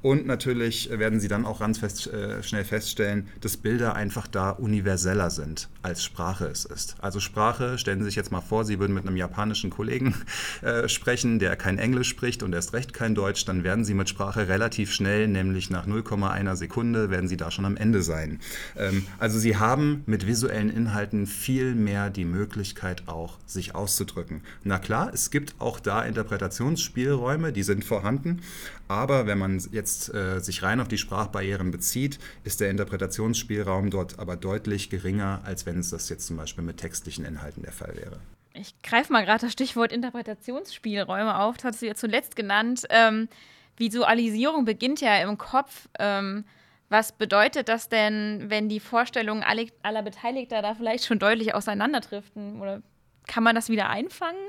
Und 0.07 0.25
natürlich 0.25 0.89
werden 0.89 1.19
Sie 1.19 1.27
dann 1.27 1.45
auch 1.45 1.59
ganz 1.59 1.79
fest, 1.79 2.07
äh, 2.07 2.41
schnell 2.41 2.63
feststellen, 2.63 3.27
dass 3.41 3.57
Bilder 3.57 3.93
einfach 3.97 4.25
da 4.25 4.51
universeller 4.51 5.29
sind, 5.29 5.67
als 5.81 6.01
Sprache 6.01 6.45
es 6.45 6.63
ist. 6.63 6.95
Also 7.01 7.19
Sprache, 7.19 7.77
stellen 7.77 7.99
Sie 7.99 8.05
sich 8.05 8.15
jetzt 8.15 8.31
mal 8.31 8.39
vor, 8.39 8.63
Sie 8.63 8.79
würden 8.79 8.93
mit 8.93 9.05
einem 9.05 9.17
japanischen 9.17 9.69
Kollegen 9.69 10.15
äh, 10.61 10.87
sprechen, 10.87 11.39
der 11.39 11.57
kein 11.57 11.77
Englisch 11.77 12.07
spricht 12.07 12.41
und 12.41 12.53
erst 12.53 12.71
recht 12.71 12.93
kein 12.93 13.15
Deutsch, 13.15 13.43
dann 13.43 13.65
werden 13.65 13.83
Sie 13.83 13.93
mit 13.93 14.07
Sprache 14.07 14.47
relativ 14.47 14.93
schnell, 14.93 15.27
nämlich 15.27 15.69
nach 15.71 15.85
0,1 15.85 16.55
Sekunde, 16.55 17.09
werden 17.09 17.27
Sie 17.27 17.35
da 17.35 17.51
schon 17.51 17.65
am 17.65 17.75
Ende 17.75 18.01
sein. 18.01 18.39
Ähm, 18.77 19.05
also 19.19 19.37
Sie 19.37 19.57
haben 19.57 20.03
mit 20.05 20.25
visuellen 20.25 20.69
Inhalten 20.69 21.27
viel 21.27 21.75
mehr 21.75 22.09
die 22.09 22.23
Möglichkeit 22.23 23.03
auch, 23.07 23.39
sich 23.45 23.75
auszudrücken. 23.75 24.39
Na 24.63 24.79
klar, 24.79 25.11
es 25.13 25.31
gibt 25.31 25.55
auch 25.59 25.81
da 25.81 26.03
Interpretationsspielräume, 26.03 27.51
die 27.51 27.63
sind 27.63 27.83
vorhanden, 27.83 28.39
aber 28.88 29.27
wenn 29.27 29.38
man 29.38 29.60
jetzt 29.72 29.88
jetzt 29.88 30.13
äh, 30.13 30.39
sich 30.39 30.63
rein 30.63 30.79
auf 30.79 30.88
die 30.88 30.98
Sprachbarrieren 30.98 31.72
bezieht, 31.72 32.20
ist 32.44 32.60
der 32.60 32.70
Interpretationsspielraum 32.70 33.89
dort 33.89 34.20
aber 34.20 34.36
deutlich 34.36 34.89
geringer, 34.89 35.41
als 35.44 35.65
wenn 35.65 35.79
es 35.79 35.89
das 35.89 36.10
jetzt 36.10 36.27
zum 36.27 36.38
Beispiel 36.38 36.63
mit 36.63 36.77
textlichen 36.77 37.25
Inhalten 37.25 37.63
der 37.63 37.72
Fall 37.72 37.96
wäre. 37.96 38.20
Ich 38.53 38.74
greife 38.82 39.13
mal 39.13 39.24
gerade 39.24 39.41
das 39.41 39.53
Stichwort 39.53 39.91
Interpretationsspielräume 39.91 41.39
auf, 41.39 41.58
das 41.58 41.65
hast 41.65 41.82
du 41.82 41.88
ja 41.88 41.96
zuletzt 41.96 42.36
genannt. 42.36 42.86
Ähm, 42.89 43.29
Visualisierung 43.77 44.65
beginnt 44.65 45.01
ja 45.01 45.17
im 45.17 45.38
Kopf. 45.38 45.88
Ähm, 46.00 46.44
was 46.89 47.12
bedeutet 47.12 47.70
das 47.70 47.89
denn, 47.89 48.46
wenn 48.48 48.70
die 48.70 48.79
Vorstellungen 48.79 49.44
aller 49.44 50.01
Beteiligter 50.01 50.62
da 50.62 50.74
vielleicht 50.74 51.06
schon 51.06 51.20
deutlich 51.20 51.53
auseinanderdriften? 51.53 52.62
Oder 52.62 52.82
kann 53.27 53.44
man 53.44 53.56
das 53.56 53.70
wieder 53.70 53.89
einfangen? 53.89 54.39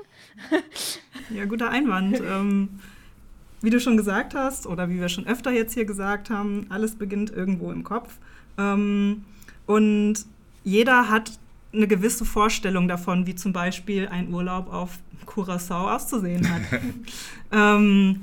ja, 1.29 1.45
guter 1.45 1.69
Einwand. 1.69 2.19
ähm, 2.21 2.79
wie 3.61 3.69
du 3.69 3.79
schon 3.79 3.97
gesagt 3.97 4.35
hast, 4.35 4.65
oder 4.65 4.89
wie 4.89 4.99
wir 4.99 5.09
schon 5.09 5.27
öfter 5.27 5.51
jetzt 5.51 5.73
hier 5.73 5.85
gesagt 5.85 6.29
haben, 6.29 6.65
alles 6.69 6.95
beginnt 6.95 7.31
irgendwo 7.31 7.71
im 7.71 7.83
Kopf. 7.83 8.17
Ähm, 8.57 9.25
und 9.65 10.25
jeder 10.63 11.09
hat 11.09 11.31
eine 11.73 11.87
gewisse 11.87 12.25
Vorstellung 12.25 12.87
davon, 12.87 13.27
wie 13.27 13.35
zum 13.35 13.53
Beispiel 13.53 14.07
ein 14.07 14.33
Urlaub 14.33 14.71
auf 14.73 14.99
Curacao 15.25 15.89
auszusehen 15.89 16.49
hat. 16.49 16.61
ähm, 17.51 18.21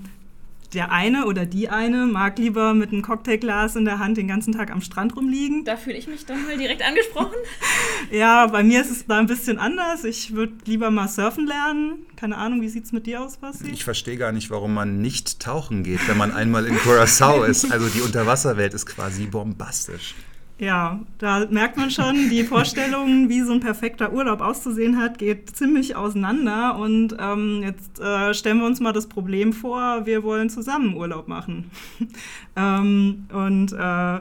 der 0.77 0.93
eine 0.93 1.25
oder 1.25 1.47
die 1.47 1.71
eine 1.71 2.05
mag 2.05 2.39
lieber 2.39 2.75
mit 2.75 2.93
einem 2.93 3.01
Cocktailglas 3.01 3.77
in 3.77 3.87
der 3.87 3.99
Hand 3.99 4.19
den 4.19 4.29
ganzen 4.29 4.53
Tag 4.53 4.71
am 4.71 4.83
Strand 4.83 5.17
rumliegen. 5.17 5.65
Da 5.65 5.79
fühle 5.79 5.97
ich 5.97 6.07
mich 6.07 6.27
dann 6.27 6.45
mal 6.45 6.59
direkt 6.59 6.83
angesprochen. 6.83 7.35
ja, 8.11 8.47
bei 8.47 8.63
mir 8.63 8.83
ist 8.83 8.91
es 8.91 9.07
da 9.07 9.19
ein 9.19 9.27
bisschen 9.27 9.59
anders. 9.59 10.05
Ich 10.05 10.35
würde 10.35 10.53
lieber 10.67 10.91
mal 10.91 11.09
surfen 11.09 11.47
lernen. 11.47 12.07
Keine 12.15 12.37
Ahnung, 12.37 12.61
wie 12.61 12.69
sieht 12.69 12.85
es 12.85 12.93
mit 12.93 13.07
dir 13.07 13.23
aus, 13.23 13.39
Basti? 13.39 13.71
Ich 13.71 13.85
verstehe 13.85 14.19
gar 14.19 14.33
nicht, 14.33 14.51
warum 14.51 14.75
man 14.75 15.01
nicht 15.01 15.41
tauchen 15.41 15.83
geht, 15.83 16.07
wenn 16.09 16.19
man 16.19 16.31
einmal 16.31 16.67
in 16.67 16.77
Curacao 16.77 17.43
ist. 17.45 17.73
Also 17.73 17.89
die 17.89 18.03
Unterwasserwelt 18.03 18.75
ist 18.75 18.85
quasi 18.85 19.25
bombastisch. 19.25 20.15
Ja, 20.59 21.01
da 21.19 21.47
merkt 21.51 21.77
man 21.77 21.91
schon, 21.91 22.31
die 22.31 22.43
Vorstellung, 22.43 23.29
wie 23.29 23.43
so 23.43 23.53
ein 23.53 23.61
perfekter 23.61 24.13
Urlaub 24.13 24.41
auszusehen 24.41 24.99
hat, 24.99 25.19
geht 25.19 25.55
ziemlich 25.55 25.97
auseinander. 25.97 26.79
Und 26.79 27.15
ähm, 27.19 27.63
jetzt 27.63 28.01
äh, 28.01 28.33
stellen 28.33 28.59
wir 28.61 28.67
uns 28.67 28.81
mal 28.81 28.93
das 28.93 29.07
Problem 29.07 29.53
vor, 29.53 30.07
wir 30.07 30.23
wollen 30.23 30.49
zusammen 30.49 30.97
Urlaub 30.97 31.29
machen. 31.29 31.71
ähm, 32.57 33.27
und 33.33 33.73
äh, 33.73 34.21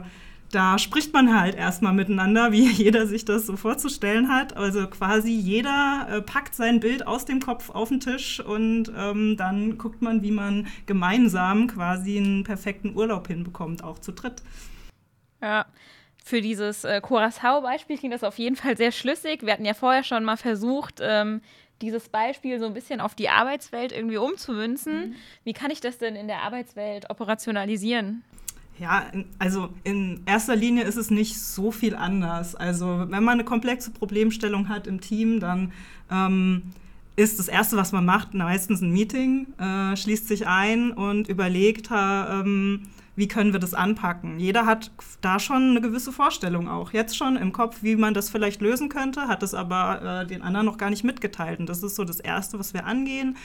da 0.52 0.78
spricht 0.78 1.12
man 1.14 1.38
halt 1.38 1.54
erstmal 1.54 1.94
miteinander, 1.94 2.52
wie 2.52 2.66
jeder 2.70 3.06
sich 3.06 3.24
das 3.24 3.46
so 3.46 3.56
vorzustellen 3.56 4.28
hat. 4.28 4.58
Also 4.58 4.86
quasi 4.88 5.32
jeder 5.32 6.06
äh, 6.10 6.20
packt 6.20 6.54
sein 6.54 6.80
Bild 6.80 7.06
aus 7.06 7.24
dem 7.24 7.40
Kopf 7.40 7.70
auf 7.70 7.88
den 7.88 8.00
Tisch 8.00 8.40
und 8.40 8.92
ähm, 8.94 9.38
dann 9.38 9.78
guckt 9.78 10.02
man, 10.02 10.22
wie 10.22 10.32
man 10.32 10.66
gemeinsam 10.84 11.66
quasi 11.66 12.18
einen 12.18 12.44
perfekten 12.44 12.94
Urlaub 12.94 13.26
hinbekommt, 13.26 13.82
auch 13.82 13.98
zu 13.98 14.12
dritt. 14.12 14.42
Ja, 15.40 15.66
für 16.26 16.40
dieses 16.40 16.82
äh, 16.82 17.00
Curacao-Beispiel 17.00 17.98
klingt 17.98 18.12
das 18.12 18.24
auf 18.24 18.36
jeden 18.38 18.56
Fall 18.56 18.76
sehr 18.76 18.90
schlüssig. 18.90 19.46
Wir 19.46 19.52
hatten 19.52 19.64
ja 19.64 19.74
vorher 19.74 20.02
schon 20.02 20.24
mal 20.24 20.36
versucht, 20.36 20.98
ähm, 21.00 21.40
dieses 21.82 22.08
Beispiel 22.08 22.58
so 22.58 22.66
ein 22.66 22.74
bisschen 22.74 23.00
auf 23.00 23.14
die 23.14 23.28
Arbeitswelt 23.28 23.92
irgendwie 23.92 24.16
umzumünzen. 24.16 25.10
Mhm. 25.10 25.14
Wie 25.44 25.52
kann 25.52 25.70
ich 25.70 25.80
das 25.80 25.98
denn 25.98 26.16
in 26.16 26.26
der 26.26 26.42
Arbeitswelt 26.42 27.10
operationalisieren? 27.10 28.24
Ja, 28.76 29.04
also 29.38 29.68
in 29.84 30.22
erster 30.26 30.56
Linie 30.56 30.82
ist 30.82 30.96
es 30.96 31.12
nicht 31.12 31.40
so 31.40 31.70
viel 31.70 31.94
anders. 31.94 32.56
Also 32.56 33.04
wenn 33.08 33.22
man 33.22 33.34
eine 33.34 33.44
komplexe 33.44 33.92
Problemstellung 33.92 34.68
hat 34.68 34.88
im 34.88 35.00
Team, 35.00 35.38
dann 35.38 35.72
ähm, 36.10 36.72
ist 37.14 37.38
das 37.38 37.46
Erste, 37.46 37.76
was 37.76 37.92
man 37.92 38.04
macht, 38.04 38.34
meistens 38.34 38.80
ein 38.80 38.90
Meeting, 38.90 39.46
äh, 39.60 39.96
schließt 39.96 40.26
sich 40.26 40.48
ein 40.48 40.90
und 40.90 41.28
überlegt, 41.28 41.90
ähm, 41.92 42.88
wie 43.16 43.28
können 43.28 43.52
wir 43.52 43.60
das 43.60 43.74
anpacken. 43.74 44.38
Jeder 44.38 44.66
hat 44.66 44.92
da 45.22 45.38
schon 45.40 45.70
eine 45.70 45.80
gewisse 45.80 46.12
Vorstellung 46.12 46.68
auch, 46.68 46.92
jetzt 46.92 47.16
schon 47.16 47.36
im 47.36 47.52
Kopf, 47.52 47.82
wie 47.82 47.96
man 47.96 48.14
das 48.14 48.30
vielleicht 48.30 48.60
lösen 48.60 48.88
könnte, 48.88 49.26
hat 49.26 49.42
es 49.42 49.54
aber 49.54 50.22
äh, 50.22 50.26
den 50.26 50.42
anderen 50.42 50.66
noch 50.66 50.78
gar 50.78 50.90
nicht 50.90 51.02
mitgeteilt. 51.02 51.58
Und 51.58 51.68
das 51.68 51.82
ist 51.82 51.96
so 51.96 52.04
das 52.04 52.20
Erste, 52.20 52.58
was 52.58 52.74
wir 52.74 52.86
angehen. 52.86 53.36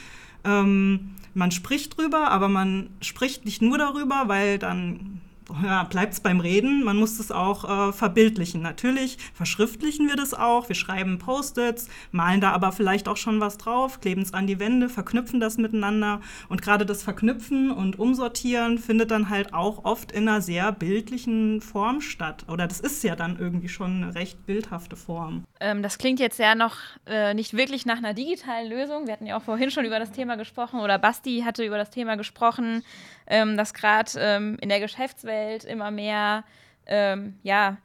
Ähm, 0.44 1.16
man 1.34 1.52
spricht 1.52 1.98
drüber, 1.98 2.30
aber 2.30 2.50
man 2.50 2.90
spricht 3.02 3.46
nicht 3.46 3.62
nur 3.62 3.78
darüber, 3.78 4.24
weil 4.28 4.60
dann 4.60 5.22
ja, 5.64 5.84
bleibt 5.84 6.14
es 6.14 6.20
beim 6.20 6.40
Reden, 6.40 6.84
man 6.84 6.98
muss 6.98 7.20
es 7.20 7.32
auch 7.32 7.90
äh, 7.90 7.94
verbildlichen. 7.94 8.62
Natürlich 8.62 9.18
verschriftlichen 9.34 10.08
wir 10.08 10.16
das 10.16 10.34
auch, 10.34 10.70
wir 10.70 10.76
schreiben 10.76 11.20
Post-its, 11.20 11.90
malen 12.12 12.42
da 12.42 12.52
aber 12.52 12.72
vielleicht 12.72 13.08
auch 13.08 13.18
schon 13.18 13.40
was 13.40 13.58
drauf, 13.58 14.00
kleben 14.02 14.22
es 14.22 14.34
an 14.34 14.48
die 14.48 14.60
Wände, 14.60 14.90
verknüpfen 14.90 15.40
das 15.40 15.58
miteinander. 15.58 16.22
Und 16.50 16.62
gerade 16.62 16.86
das 16.86 17.04
Verknüpfen 17.04 17.72
und 17.72 18.00
Umsortieren 18.00 18.78
findet 18.78 19.12
dann 19.12 19.30
halt 19.30 19.54
auch 19.54 19.86
oft 19.86 20.12
in 20.12 20.28
einer 20.28 20.42
sehr 20.42 20.72
bildlichen 20.72 21.62
Form 21.62 22.02
statt. 22.02 22.46
Oder 22.48 22.68
das 22.68 22.80
ist 22.80 23.04
ja 23.04 23.16
dann 23.16 23.38
irgendwie 23.40 23.70
schon 23.70 24.04
eine 24.04 24.16
recht 24.16 24.46
bildhafte 24.46 24.96
Form. 24.96 25.44
Ähm, 25.60 25.84
das 25.84 25.98
klingt 25.98 26.20
jetzt 26.20 26.40
ja 26.40 26.56
noch 26.56 26.78
äh, 27.06 27.34
nicht 27.34 27.56
wirklich 27.56 27.86
nach 27.86 27.98
einer 27.98 28.14
digitalen 28.14 28.70
Lösung. 28.70 29.06
Wir 29.06 29.14
hatten 29.14 29.26
ja 29.26 29.38
auch 29.38 29.44
vorhin 29.44 29.72
schon 29.72 29.86
über 29.86 30.00
das 30.00 30.12
Thema 30.12 30.36
gesprochen 30.36 30.80
oder 30.80 30.98
Basti 30.98 31.44
hatte 31.46 31.66
über 31.66 31.78
das 31.78 31.90
Thema 31.90 32.16
gesprochen 32.16 32.84
ähm, 33.32 33.56
dass 33.56 33.74
gerade 33.74 34.12
ähm, 34.20 34.58
in 34.60 34.68
der 34.68 34.82
Geschäftswelt 34.82 35.64
immer 35.64 35.90
mehr 35.90 36.44
ähm, 36.86 37.40
ja, 37.44 37.78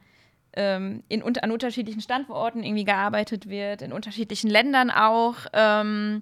ähm, 0.53 1.03
in, 1.07 1.23
an 1.23 1.51
unterschiedlichen 1.51 2.01
Standorten 2.01 2.63
irgendwie 2.63 2.83
gearbeitet 2.83 3.47
wird, 3.47 3.81
in 3.81 3.93
unterschiedlichen 3.93 4.49
Ländern 4.49 4.91
auch. 4.91 5.37
Ähm, 5.53 6.21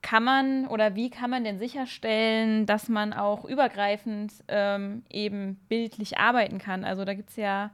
kann 0.00 0.22
man 0.22 0.68
oder 0.68 0.94
wie 0.94 1.10
kann 1.10 1.30
man 1.30 1.42
denn 1.44 1.58
sicherstellen, 1.58 2.66
dass 2.66 2.88
man 2.88 3.12
auch 3.12 3.44
übergreifend 3.44 4.32
ähm, 4.46 5.02
eben 5.10 5.56
bildlich 5.68 6.18
arbeiten 6.18 6.58
kann? 6.58 6.84
Also 6.84 7.04
da 7.04 7.14
gibt 7.14 7.30
es 7.30 7.36
ja 7.36 7.70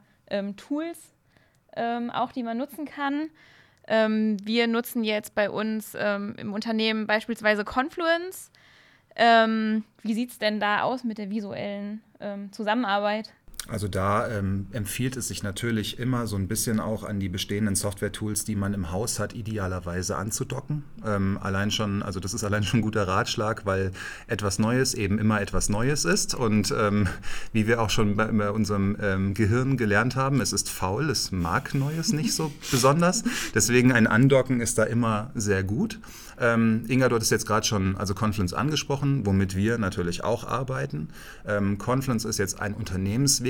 Tools 0.55 1.13
auch, 1.75 2.31
die 2.31 2.43
man 2.43 2.57
nutzen 2.57 2.85
kann. 2.85 3.29
wir 3.85 4.67
nutzen 4.67 5.03
jetzt 5.03 5.35
bei 5.35 5.49
uns 5.49 5.93
im 5.93 6.53
Unternehmen 6.53 7.05
beispielsweise 7.05 7.65
Confluence. 7.65 8.49
Ähm, 9.23 9.83
wie 10.01 10.15
sieht 10.15 10.31
es 10.31 10.39
denn 10.39 10.59
da 10.59 10.81
aus 10.81 11.03
mit 11.03 11.19
der 11.19 11.29
visuellen 11.29 12.01
ähm, 12.19 12.51
Zusammenarbeit? 12.51 13.31
Also 13.67 13.87
da 13.87 14.27
ähm, 14.27 14.67
empfiehlt 14.71 15.15
es 15.17 15.27
sich 15.27 15.43
natürlich 15.43 15.99
immer 15.99 16.25
so 16.25 16.35
ein 16.35 16.47
bisschen 16.47 16.79
auch 16.79 17.03
an 17.03 17.19
die 17.19 17.29
bestehenden 17.29 17.75
Software-Tools, 17.75 18.43
die 18.43 18.55
man 18.55 18.73
im 18.73 18.91
Haus 18.91 19.19
hat, 19.19 19.33
idealerweise 19.33 20.17
anzudocken. 20.17 20.83
Ähm, 21.05 21.37
allein 21.41 21.69
schon, 21.69 22.01
also 22.01 22.19
das 22.19 22.33
ist 22.33 22.43
allein 22.43 22.63
schon 22.63 22.79
ein 22.79 22.83
guter 22.83 23.07
Ratschlag, 23.07 23.65
weil 23.65 23.91
etwas 24.27 24.57
Neues 24.57 24.93
eben 24.95 25.19
immer 25.19 25.41
etwas 25.41 25.69
Neues 25.69 26.05
ist. 26.05 26.33
Und 26.33 26.73
ähm, 26.77 27.07
wie 27.53 27.67
wir 27.67 27.81
auch 27.81 27.91
schon 27.91 28.15
bei, 28.17 28.25
bei 28.25 28.49
unserem 28.49 28.97
ähm, 28.99 29.33
Gehirn 29.35 29.77
gelernt 29.77 30.15
haben, 30.15 30.41
es 30.41 30.53
ist 30.53 30.69
faul, 30.69 31.09
es 31.09 31.31
mag 31.31 31.75
Neues 31.75 32.13
nicht 32.13 32.33
so 32.33 32.51
besonders. 32.71 33.23
Deswegen 33.53 33.91
ein 33.91 34.07
Andocken 34.07 34.59
ist 34.59 34.79
da 34.79 34.83
immer 34.83 35.31
sehr 35.35 35.63
gut. 35.63 35.99
Ähm, 36.41 36.85
Inga, 36.87 37.07
du 37.07 37.15
hattest 37.15 37.31
jetzt 37.31 37.45
gerade 37.45 37.65
schon 37.67 37.95
also 37.97 38.15
Confluence 38.15 38.53
angesprochen, 38.53 39.27
womit 39.27 39.55
wir 39.55 39.77
natürlich 39.77 40.23
auch 40.23 40.43
arbeiten. 40.43 41.09
Ähm, 41.45 41.77
Confluence 41.77 42.25
ist 42.25 42.39
jetzt 42.39 42.59
ein 42.59 42.73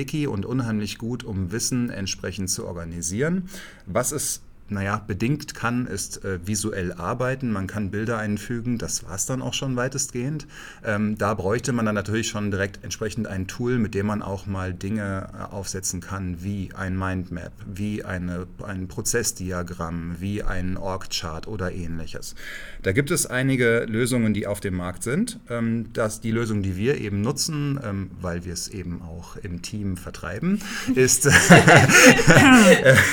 Unternehmenswiki 0.02 0.26
und 0.26 0.44
unheimlich 0.46 0.98
gut, 0.98 1.24
um 1.24 1.52
Wissen 1.52 1.90
entsprechend 1.90 2.50
zu 2.50 2.66
organisieren. 2.66 3.48
Was 3.86 4.12
ist 4.12 4.42
naja, 4.72 5.02
bedingt 5.06 5.54
kann, 5.54 5.86
ist 5.86 6.24
äh, 6.24 6.46
visuell 6.46 6.92
arbeiten. 6.92 7.52
Man 7.52 7.66
kann 7.66 7.90
Bilder 7.90 8.18
einfügen, 8.18 8.78
das 8.78 9.04
war 9.04 9.14
es 9.14 9.26
dann 9.26 9.42
auch 9.42 9.54
schon 9.54 9.76
weitestgehend. 9.76 10.46
Ähm, 10.84 11.16
da 11.18 11.34
bräuchte 11.34 11.72
man 11.72 11.86
dann 11.86 11.94
natürlich 11.94 12.28
schon 12.28 12.50
direkt 12.50 12.82
entsprechend 12.82 13.26
ein 13.26 13.46
Tool, 13.46 13.78
mit 13.78 13.94
dem 13.94 14.06
man 14.06 14.22
auch 14.22 14.46
mal 14.46 14.72
Dinge 14.72 15.28
äh, 15.32 15.52
aufsetzen 15.52 16.00
kann, 16.00 16.42
wie 16.42 16.70
ein 16.74 16.96
Mindmap, 16.96 17.52
wie 17.66 18.04
eine, 18.04 18.46
ein 18.66 18.88
Prozessdiagramm, 18.88 20.16
wie 20.18 20.42
ein 20.42 20.76
Org-Chart 20.76 21.46
oder 21.46 21.72
ähnliches. 21.72 22.34
Da 22.82 22.92
gibt 22.92 23.10
es 23.10 23.26
einige 23.26 23.84
Lösungen, 23.88 24.34
die 24.34 24.46
auf 24.46 24.60
dem 24.60 24.76
Markt 24.76 25.02
sind. 25.02 25.40
Ähm, 25.48 25.92
das, 25.92 26.20
die 26.20 26.30
Lösung, 26.30 26.62
die 26.62 26.76
wir 26.76 26.98
eben 26.98 27.20
nutzen, 27.20 27.78
ähm, 27.84 28.10
weil 28.20 28.44
wir 28.44 28.52
es 28.52 28.68
eben 28.68 29.02
auch 29.02 29.36
im 29.36 29.62
Team 29.62 29.96
vertreiben, 29.96 30.60
ist, 30.94 31.28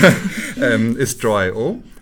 ähm, 0.61 0.97
ist 0.97 1.23
Draw 1.23 1.48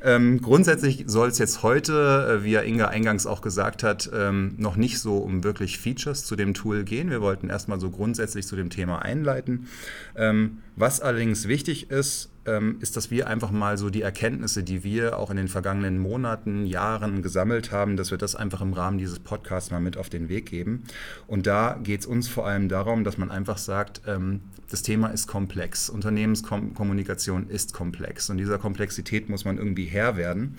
Ähm, 0.04 0.42
grundsätzlich 0.42 1.04
soll 1.08 1.30
es 1.30 1.38
jetzt 1.38 1.64
heute, 1.64 2.40
äh, 2.40 2.44
wie 2.44 2.52
ja 2.52 2.62
Inga 2.62 2.88
eingangs 2.88 3.26
auch 3.26 3.42
gesagt 3.42 3.84
hat, 3.84 4.10
ähm, 4.14 4.56
noch 4.58 4.76
nicht 4.76 5.00
so 5.00 5.18
um 5.18 5.44
wirklich 5.44 5.80
Features 5.80 6.26
zu 6.26 6.36
dem 6.36 6.54
Tool 6.54 6.84
gehen. 6.84 7.10
Wir 7.10 7.22
wollten 7.22 7.50
erstmal 7.50 7.80
so 7.80 7.90
grundsätzlich 7.90 8.46
zu 8.46 8.56
dem 8.56 8.70
Thema 8.70 9.02
einleiten. 9.02 9.68
Ähm, 10.16 10.60
was 10.76 11.02
allerdings 11.02 11.48
wichtig 11.48 11.90
ist, 11.92 12.30
ist, 12.80 12.96
dass 12.96 13.12
wir 13.12 13.28
einfach 13.28 13.52
mal 13.52 13.78
so 13.78 13.90
die 13.90 14.02
Erkenntnisse, 14.02 14.64
die 14.64 14.84
wir 14.84 15.18
auch 15.18 15.30
in 15.30 15.38
den 15.38 15.48
vergangenen 15.48 16.00
Monaten, 16.00 16.66
Jahren 16.66 17.22
gesammelt 17.22 17.72
haben, 17.72 17.98
dass 17.98 18.12
wir 18.12 18.18
das 18.18 18.36
einfach 18.36 18.62
im 18.62 18.74
Rahmen 18.74 18.98
dieses 18.98 19.20
Podcasts 19.20 19.72
mal 19.72 19.80
mit 19.80 19.98
auf 19.98 20.10
den 20.10 20.30
Weg 20.30 20.48
geben. 20.48 20.84
Und 21.28 21.48
da 21.48 21.80
geht 21.84 22.02
es 22.02 22.06
uns 22.06 22.28
vor 22.28 22.48
allem 22.48 22.70
darum, 22.70 23.04
dass 23.04 23.18
man 23.18 23.32
einfach 23.32 23.58
sagt, 23.58 24.02
ähm, 24.08 24.42
das 24.70 24.82
Thema 24.82 25.08
ist 25.08 25.28
komplex. 25.28 25.90
Unternehmenskommunikation 25.90 27.50
ist 27.50 27.74
komplex. 27.74 28.30
Und 28.30 28.38
dieser 28.38 28.58
Komplexität 28.58 29.30
muss 29.30 29.46
man 29.46 29.58
irgendwie 29.58 29.86
Herr 29.86 30.18
werden. 30.18 30.58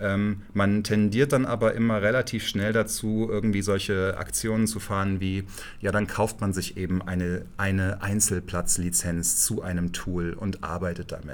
Ähm, 0.00 0.42
man 0.54 0.84
tendiert 0.84 1.32
dann 1.32 1.44
aber 1.44 1.74
immer 1.74 2.00
relativ 2.00 2.46
schnell 2.46 2.72
dazu, 2.72 3.28
irgendwie 3.28 3.62
solche 3.62 4.16
Aktionen 4.16 4.66
zu 4.66 4.78
fahren 4.78 5.20
wie, 5.20 5.44
ja, 5.80 5.90
dann 5.90 6.06
kauft 6.06 6.40
man 6.40 6.52
sich 6.52 6.76
eben 6.76 7.02
eine, 7.02 7.46
eine 7.56 8.00
Einzelplatzlizenz 8.02 9.44
zu 9.44 9.62
einem 9.62 9.92
Tool 9.92 10.34
und 10.34 10.62
arbeitet 10.62 11.10
damit. 11.10 11.27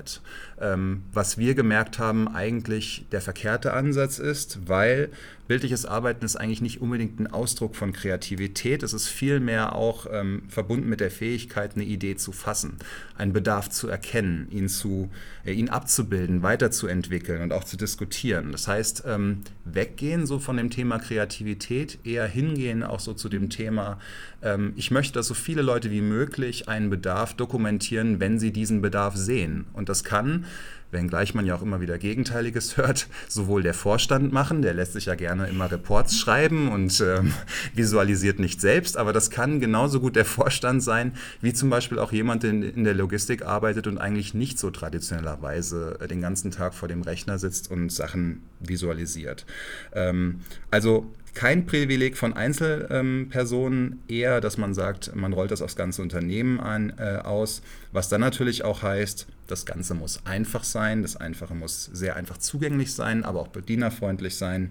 Ähm, 0.61 1.05
was 1.13 1.39
wir 1.39 1.55
gemerkt 1.55 1.99
haben, 1.99 2.29
eigentlich 2.29 3.07
der 3.13 3.21
verkehrte 3.21 3.73
Ansatz 3.73 4.19
ist, 4.19 4.61
weil 4.67 5.11
bildliches 5.47 5.85
Arbeiten 5.85 6.25
ist 6.25 6.37
eigentlich 6.37 6.63
nicht 6.63 6.81
unbedingt 6.81 7.21
ein 7.21 7.27
Ausdruck 7.27 7.77
von 7.77 7.93
Kreativität. 7.93 8.83
Es 8.83 8.93
ist 8.93 9.09
vielmehr 9.09 9.75
auch 9.75 10.07
ähm, 10.11 10.45
verbunden 10.49 10.89
mit 10.89 11.01
der 11.01 11.11
Fähigkeit, 11.11 11.75
eine 11.75 11.85
Idee 11.85 12.17
zu 12.17 12.33
fassen, 12.33 12.79
einen 13.19 13.33
Bedarf 13.33 13.69
zu 13.69 13.89
erkennen, 13.89 14.49
ihn, 14.51 14.69
zu, 14.69 15.11
äh, 15.45 15.53
ihn 15.53 15.69
abzubilden, 15.69 16.43
weiterzuentwickeln 16.43 17.43
und 17.43 17.53
auch 17.53 17.65
zu 17.65 17.77
diskutieren. 17.77 18.53
Das 18.53 18.69
heißt, 18.69 19.05
ähm, 19.07 19.43
weggehen 19.65 20.27
so 20.27 20.39
von 20.39 20.57
dem 20.57 20.71
Thema 20.71 20.99
Kreativität, 20.99 21.99
eher 22.05 22.27
hingehen 22.27 22.83
auch 22.83 23.01
so 23.01 23.13
zu 23.13 23.29
dem 23.29 23.51
Thema, 23.51 23.99
ähm, 24.45 24.73
ich 24.77 24.91
möchte, 24.91 25.15
dass 25.15 25.27
so 25.27 25.35
viele 25.35 25.63
Leute 25.63 25.91
wie 25.91 26.03
möglich 26.03 26.69
einen 26.69 26.91
Bedarf 26.91 27.35
dokumentieren, 27.35 28.21
wenn 28.21 28.39
sie 28.39 28.53
diesen 28.53 28.83
Bedarf 28.83 29.17
sehen. 29.17 29.67
Und 29.73 29.84
Und 29.85 29.91
das 29.91 30.03
kann 30.03 30.47
wenngleich 30.95 31.35
man 31.35 31.45
ja 31.45 31.55
auch 31.55 31.61
immer 31.61 31.83
wieder 31.83 31.99
Gegenteiliges 31.99 32.77
hört, 32.79 33.09
sowohl 33.29 33.63
der 33.63 33.75
Vorstand 33.75 34.33
machen, 34.33 34.63
der 34.63 34.73
lässt 34.73 34.95
sich 34.95 35.05
ja 35.05 35.15
gerne 35.15 35.47
immer 35.49 35.71
Reports 35.71 36.19
schreiben 36.19 36.73
und 36.73 36.99
ähm, 37.03 37.35
visualisiert 37.75 38.39
nicht 38.39 38.63
selbst, 38.63 38.97
aber 38.97 39.13
das 39.13 39.29
kann 39.29 39.61
genauso 39.61 40.01
gut 40.01 40.17
der 40.17 40.25
Vorstand 40.25 40.83
sein, 40.83 41.13
wie 41.43 41.53
zum 41.53 41.69
Beispiel 41.69 41.99
auch 41.99 42.13
jemand, 42.13 42.45
der 42.45 42.51
in 42.51 42.85
der 42.85 42.95
Logistik 42.95 43.45
arbeitet 43.45 43.87
und 43.87 43.99
eigentlich 43.99 44.33
nicht 44.33 44.59
so 44.59 44.71
traditionellerweise 44.71 45.99
äh, 46.01 46.09
den 46.09 46.23
ganzen 46.23 46.51
Tag 46.51 46.73
vor 46.73 46.89
dem 46.89 47.03
Rechner 47.03 47.39
sitzt 47.39 47.71
und 47.71 47.93
Sachen 47.93 48.43
visualisiert. 48.61 49.45
Ähm, 49.93 50.41
also 50.71 51.13
kein 51.35 51.67
Privileg 51.67 52.17
von 52.17 52.33
Einzelpersonen, 52.33 54.03
eher, 54.09 54.41
dass 54.41 54.57
man 54.57 54.73
sagt, 54.73 55.15
man 55.15 55.33
rollt 55.33 55.51
das 55.51 55.63
aufs 55.63 55.77
ganze 55.77 56.01
Unternehmen 56.01 56.61
ein, 56.61 56.93
äh, 56.99 57.21
aus, 57.23 57.63
was 57.93 58.09
dann 58.09 58.21
natürlich 58.21 58.65
auch 58.65 58.83
heißt, 58.83 59.27
das 59.47 59.67
Ganze 59.67 59.95
muss 59.95 60.25
einfach 60.25 60.65
sein, 60.65 61.03
das 61.03 61.17
Einfache 61.17 61.55
muss 61.55 61.85
sehr 61.93 62.17
einfach 62.17 62.39
zugänglich 62.39 62.95
sein, 62.95 63.25
aber 63.25 63.41
auch 63.41 63.49
bedienerfreundlich 63.49 64.37
sein. 64.37 64.71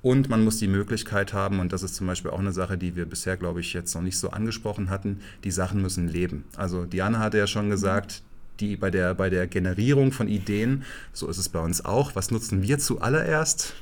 Und 0.00 0.28
man 0.28 0.44
muss 0.44 0.58
die 0.58 0.68
Möglichkeit 0.68 1.32
haben, 1.32 1.60
und 1.60 1.72
das 1.72 1.82
ist 1.82 1.96
zum 1.96 2.06
Beispiel 2.06 2.30
auch 2.30 2.38
eine 2.38 2.52
Sache, 2.52 2.78
die 2.78 2.94
wir 2.96 3.04
bisher, 3.04 3.36
glaube 3.36 3.60
ich, 3.60 3.72
jetzt 3.72 3.94
noch 3.94 4.02
nicht 4.02 4.16
so 4.16 4.30
angesprochen 4.30 4.90
hatten, 4.90 5.20
die 5.44 5.50
Sachen 5.50 5.82
müssen 5.82 6.08
leben. 6.08 6.44
Also 6.56 6.84
Diana 6.84 7.18
hatte 7.18 7.38
ja 7.38 7.46
schon 7.46 7.68
gesagt, 7.68 8.22
die 8.60 8.76
bei 8.76 8.90
der, 8.90 9.14
bei 9.14 9.28
der 9.28 9.46
Generierung 9.46 10.12
von 10.12 10.28
Ideen, 10.28 10.84
so 11.12 11.28
ist 11.28 11.38
es 11.38 11.48
bei 11.48 11.60
uns 11.60 11.84
auch. 11.84 12.14
Was 12.14 12.30
nutzen 12.30 12.62
wir 12.62 12.78
zuallererst? 12.78 13.74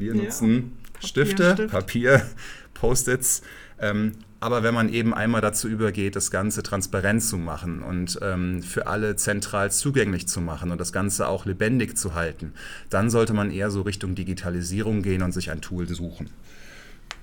Wir 0.00 0.14
ja. 0.14 0.22
nutzen 0.22 0.72
Stifte, 1.04 1.52
Stift. 1.54 1.70
Papier, 1.70 2.22
Post-its. 2.74 3.42
Ähm, 3.78 4.12
aber 4.40 4.62
wenn 4.62 4.74
man 4.74 4.88
eben 4.88 5.12
einmal 5.12 5.42
dazu 5.42 5.68
übergeht, 5.68 6.16
das 6.16 6.30
Ganze 6.30 6.62
transparent 6.62 7.22
zu 7.22 7.36
machen 7.36 7.82
und 7.82 8.18
ähm, 8.22 8.62
für 8.62 8.86
alle 8.86 9.16
zentral 9.16 9.70
zugänglich 9.70 10.28
zu 10.28 10.40
machen 10.40 10.70
und 10.70 10.80
das 10.80 10.92
Ganze 10.92 11.28
auch 11.28 11.44
lebendig 11.44 11.96
zu 11.98 12.14
halten, 12.14 12.54
dann 12.88 13.10
sollte 13.10 13.34
man 13.34 13.50
eher 13.50 13.70
so 13.70 13.82
Richtung 13.82 14.14
Digitalisierung 14.14 15.02
gehen 15.02 15.22
und 15.22 15.32
sich 15.32 15.50
ein 15.50 15.60
Tool 15.60 15.86
suchen. 15.88 16.30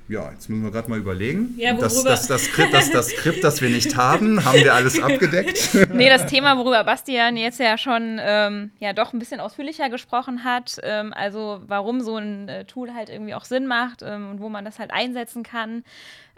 Ja, 0.09 0.31
jetzt 0.31 0.49
müssen 0.49 0.63
wir 0.63 0.71
gerade 0.71 0.89
mal 0.89 0.99
überlegen. 0.99 1.53
Ja, 1.57 1.73
das, 1.73 2.01
das, 2.03 2.27
das, 2.27 2.45
Skript, 2.45 2.73
das, 2.73 2.89
das 2.91 3.09
Skript, 3.09 3.43
das 3.43 3.61
wir 3.61 3.69
nicht 3.69 3.97
haben, 3.97 4.43
haben 4.45 4.63
wir 4.63 4.73
alles 4.73 5.01
abgedeckt. 5.01 5.69
nee, 5.93 6.09
das 6.09 6.27
Thema, 6.27 6.57
worüber 6.57 6.83
Bastian 6.85 7.35
jetzt 7.35 7.59
ja 7.59 7.77
schon 7.77 8.17
ähm, 8.21 8.71
ja 8.79 8.93
doch 8.93 9.11
ein 9.11 9.19
bisschen 9.19 9.41
ausführlicher 9.41 9.89
gesprochen 9.89 10.45
hat, 10.45 10.77
ähm, 10.83 11.13
also 11.13 11.61
warum 11.67 11.99
so 11.99 12.15
ein 12.15 12.47
äh, 12.47 12.63
Tool 12.63 12.93
halt 12.93 13.09
irgendwie 13.09 13.35
auch 13.35 13.43
Sinn 13.43 13.67
macht 13.67 14.01
ähm, 14.01 14.29
und 14.31 14.39
wo 14.39 14.47
man 14.47 14.63
das 14.63 14.79
halt 14.79 14.91
einsetzen 14.91 15.43
kann. 15.43 15.83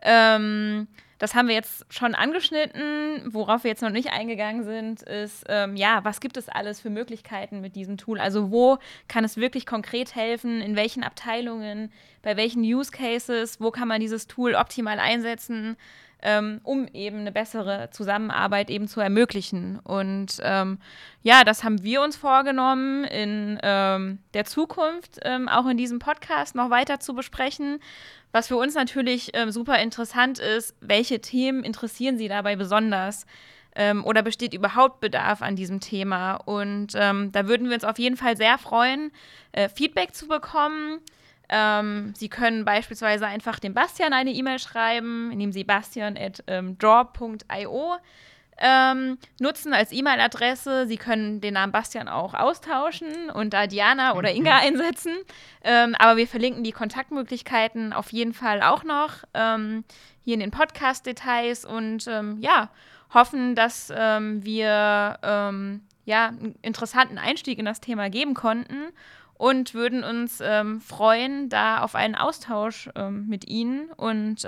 Ähm, 0.01 0.88
das 1.20 1.36
haben 1.36 1.50
wir 1.50 1.56
jetzt 1.56 1.86
schon 1.94 2.15
angeschnitten. 2.15 3.34
Worauf 3.34 3.65
wir 3.65 3.70
jetzt 3.70 3.82
noch 3.82 3.89
nicht 3.89 4.12
eingegangen 4.12 4.63
sind, 4.63 5.01
ist, 5.01 5.46
ähm, 5.50 5.75
ja, 5.75 6.00
was 6.03 6.22
gibt 6.22 6.38
es 6.38 6.48
alles 6.48 6.79
für 6.79 6.89
Möglichkeiten 6.89 7.60
mit 7.60 7.75
diesem 7.75 7.98
Tool? 7.98 8.20
Also 8.20 8.51
wo 8.51 8.77
kann 9.10 9.25
es 9.25 9.36
wirklich 9.36 9.65
konkret 9.65 10.15
helfen? 10.15 10.62
In 10.62 10.77
welchen 10.77 11.03
Abteilungen? 11.03 11.91
Bei 12.22 12.38
welchen 12.38 12.62
Use 12.62 12.91
Cases? 12.91 13.60
Wo 13.60 13.70
kann 13.70 13.89
man 13.89 14.00
dieses 14.00 14.27
Tool 14.27 14.56
optimal 14.56 15.00
einsetzen? 15.00 15.75
Ähm, 16.22 16.60
um 16.64 16.86
eben 16.88 17.20
eine 17.20 17.32
bessere 17.32 17.92
Zusammenarbeit 17.92 18.70
eben 18.70 18.90
zu 18.90 19.00
ermöglichen. 19.00 19.80
Und 19.80 20.42
ähm, 20.42 20.80
ja, 21.24 21.46
das 21.46 21.64
haben 21.64 21.82
wir 21.82 22.02
uns 22.02 22.18
vorgenommen, 22.18 23.06
in 23.06 23.58
ähm, 23.64 24.20
der 24.34 24.44
Zukunft 24.44 25.20
ähm, 25.24 25.48
auch 25.48 25.66
in 25.66 25.78
diesem 25.78 26.00
Podcast 26.00 26.56
noch 26.56 26.70
weiter 26.70 27.00
zu 27.00 27.14
besprechen. 27.14 27.80
Was 28.34 28.50
für 28.50 28.58
uns 28.58 28.76
natürlich 28.76 29.32
ähm, 29.34 29.52
super 29.52 29.80
interessant 29.80 30.40
ist, 30.40 30.76
welche 30.82 31.22
Themen 31.22 31.64
interessieren 31.64 32.18
Sie 32.18 32.28
dabei 32.28 32.58
besonders? 32.58 33.26
Ähm, 33.74 34.04
oder 34.04 34.22
besteht 34.22 34.54
überhaupt 34.54 35.00
Bedarf 35.00 35.42
an 35.42 35.56
diesem 35.56 35.80
Thema? 35.80 36.36
Und 36.36 36.96
da 36.96 37.48
würden 37.48 37.70
wir 37.70 37.76
uns 37.76 37.86
auf 37.86 37.98
jeden 37.98 38.18
Fall 38.18 38.36
sehr 38.36 38.58
freuen, 38.58 39.12
äh, 39.54 39.70
Feedback 39.70 40.14
zu 40.14 40.28
bekommen. 40.28 41.00
Ähm, 41.50 42.13
Sie 42.15 42.29
können 42.29 42.63
beispielsweise 42.63 43.25
einfach 43.25 43.60
dem 43.60 43.74
Bastian 43.74 44.13
eine 44.13 44.32
E-Mail 44.32 44.60
schreiben, 44.60 45.32
indem 45.32 45.51
Sie 45.51 45.63
bastian.draw.io 45.63 47.98
ähm, 48.62 49.18
nutzen 49.39 49.74
als 49.74 49.91
E-Mail-Adresse. 49.91 50.88
Sie 50.88 50.98
können 50.98 51.41
den 51.41 51.56
Namen 51.56 51.72
Bastian 51.72 52.08
auch 52.08 52.34
austauschen 52.34 53.29
und 53.34 53.53
da 53.53 53.68
Diana 53.68 54.15
oder 54.15 54.32
Inga 54.32 54.58
mhm. 54.58 54.68
einsetzen. 54.68 55.13
Ähm, 55.63 55.96
aber 55.98 56.18
wir 56.18 56.27
verlinken 56.27 56.64
die 56.64 56.72
Kontaktmöglichkeiten 56.72 57.94
auf 57.94 58.12
jeden 58.12 58.33
Fall 58.33 58.62
auch 58.62 58.83
noch 58.83 59.24
ähm, 59.33 59.83
hier 60.24 60.35
in 60.35 60.42
den 60.42 60.51
Podcast-Details 60.51 61.66
und 61.66 62.07
ähm, 62.07 62.38
ja, 62.42 62.70
hoffen, 63.14 63.55
dass 63.55 63.92
ähm, 63.96 64.44
wir 64.44 65.18
ähm, 65.24 65.81
ja, 66.05 66.27
einen 66.27 66.55
interessanten 66.62 67.18
Einstieg 67.18 67.59
in 67.59 67.66
das 67.66 67.81
Thema 67.81 68.09
geben 68.09 68.33
konnten 68.33 68.92
und 69.40 69.74
würden 69.74 70.04
uns 70.04 70.44
freuen, 70.86 71.50
da 71.50 71.82
auf 71.82 71.96
einen 71.96 72.14
Austausch 72.14 72.90
mit 73.25 73.48
Ihnen 73.48 73.90
und 73.94 74.46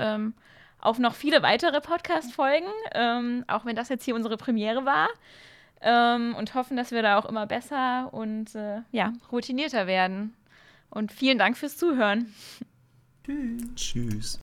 auf 0.82 1.00
noch 1.00 1.16
viele 1.16 1.42
weitere 1.44 1.80
Podcast-Folgen, 1.80 2.68
ähm, 2.94 3.46
auch 3.48 3.66
wenn 3.66 3.76
das 3.76 3.90
jetzt 3.90 4.04
hier 4.04 4.16
unsere 4.16 4.38
Premiere 4.38 4.86
war. 4.86 5.08
Ähm, 5.84 6.36
und 6.36 6.54
hoffen, 6.54 6.78
dass 6.78 6.92
wir 6.92 7.02
da 7.02 7.18
auch 7.18 7.26
immer 7.26 7.48
besser 7.48 8.14
und 8.14 8.54
äh, 8.54 8.82
ja, 8.92 9.14
routinierter 9.32 9.88
werden. 9.88 10.36
Und 10.92 11.12
vielen 11.12 11.40
Dank 11.40 11.58
fürs 11.58 11.78
Zuhören. 11.78 12.32
Tschüss. 13.24 13.76
Tschüss. 13.76 14.40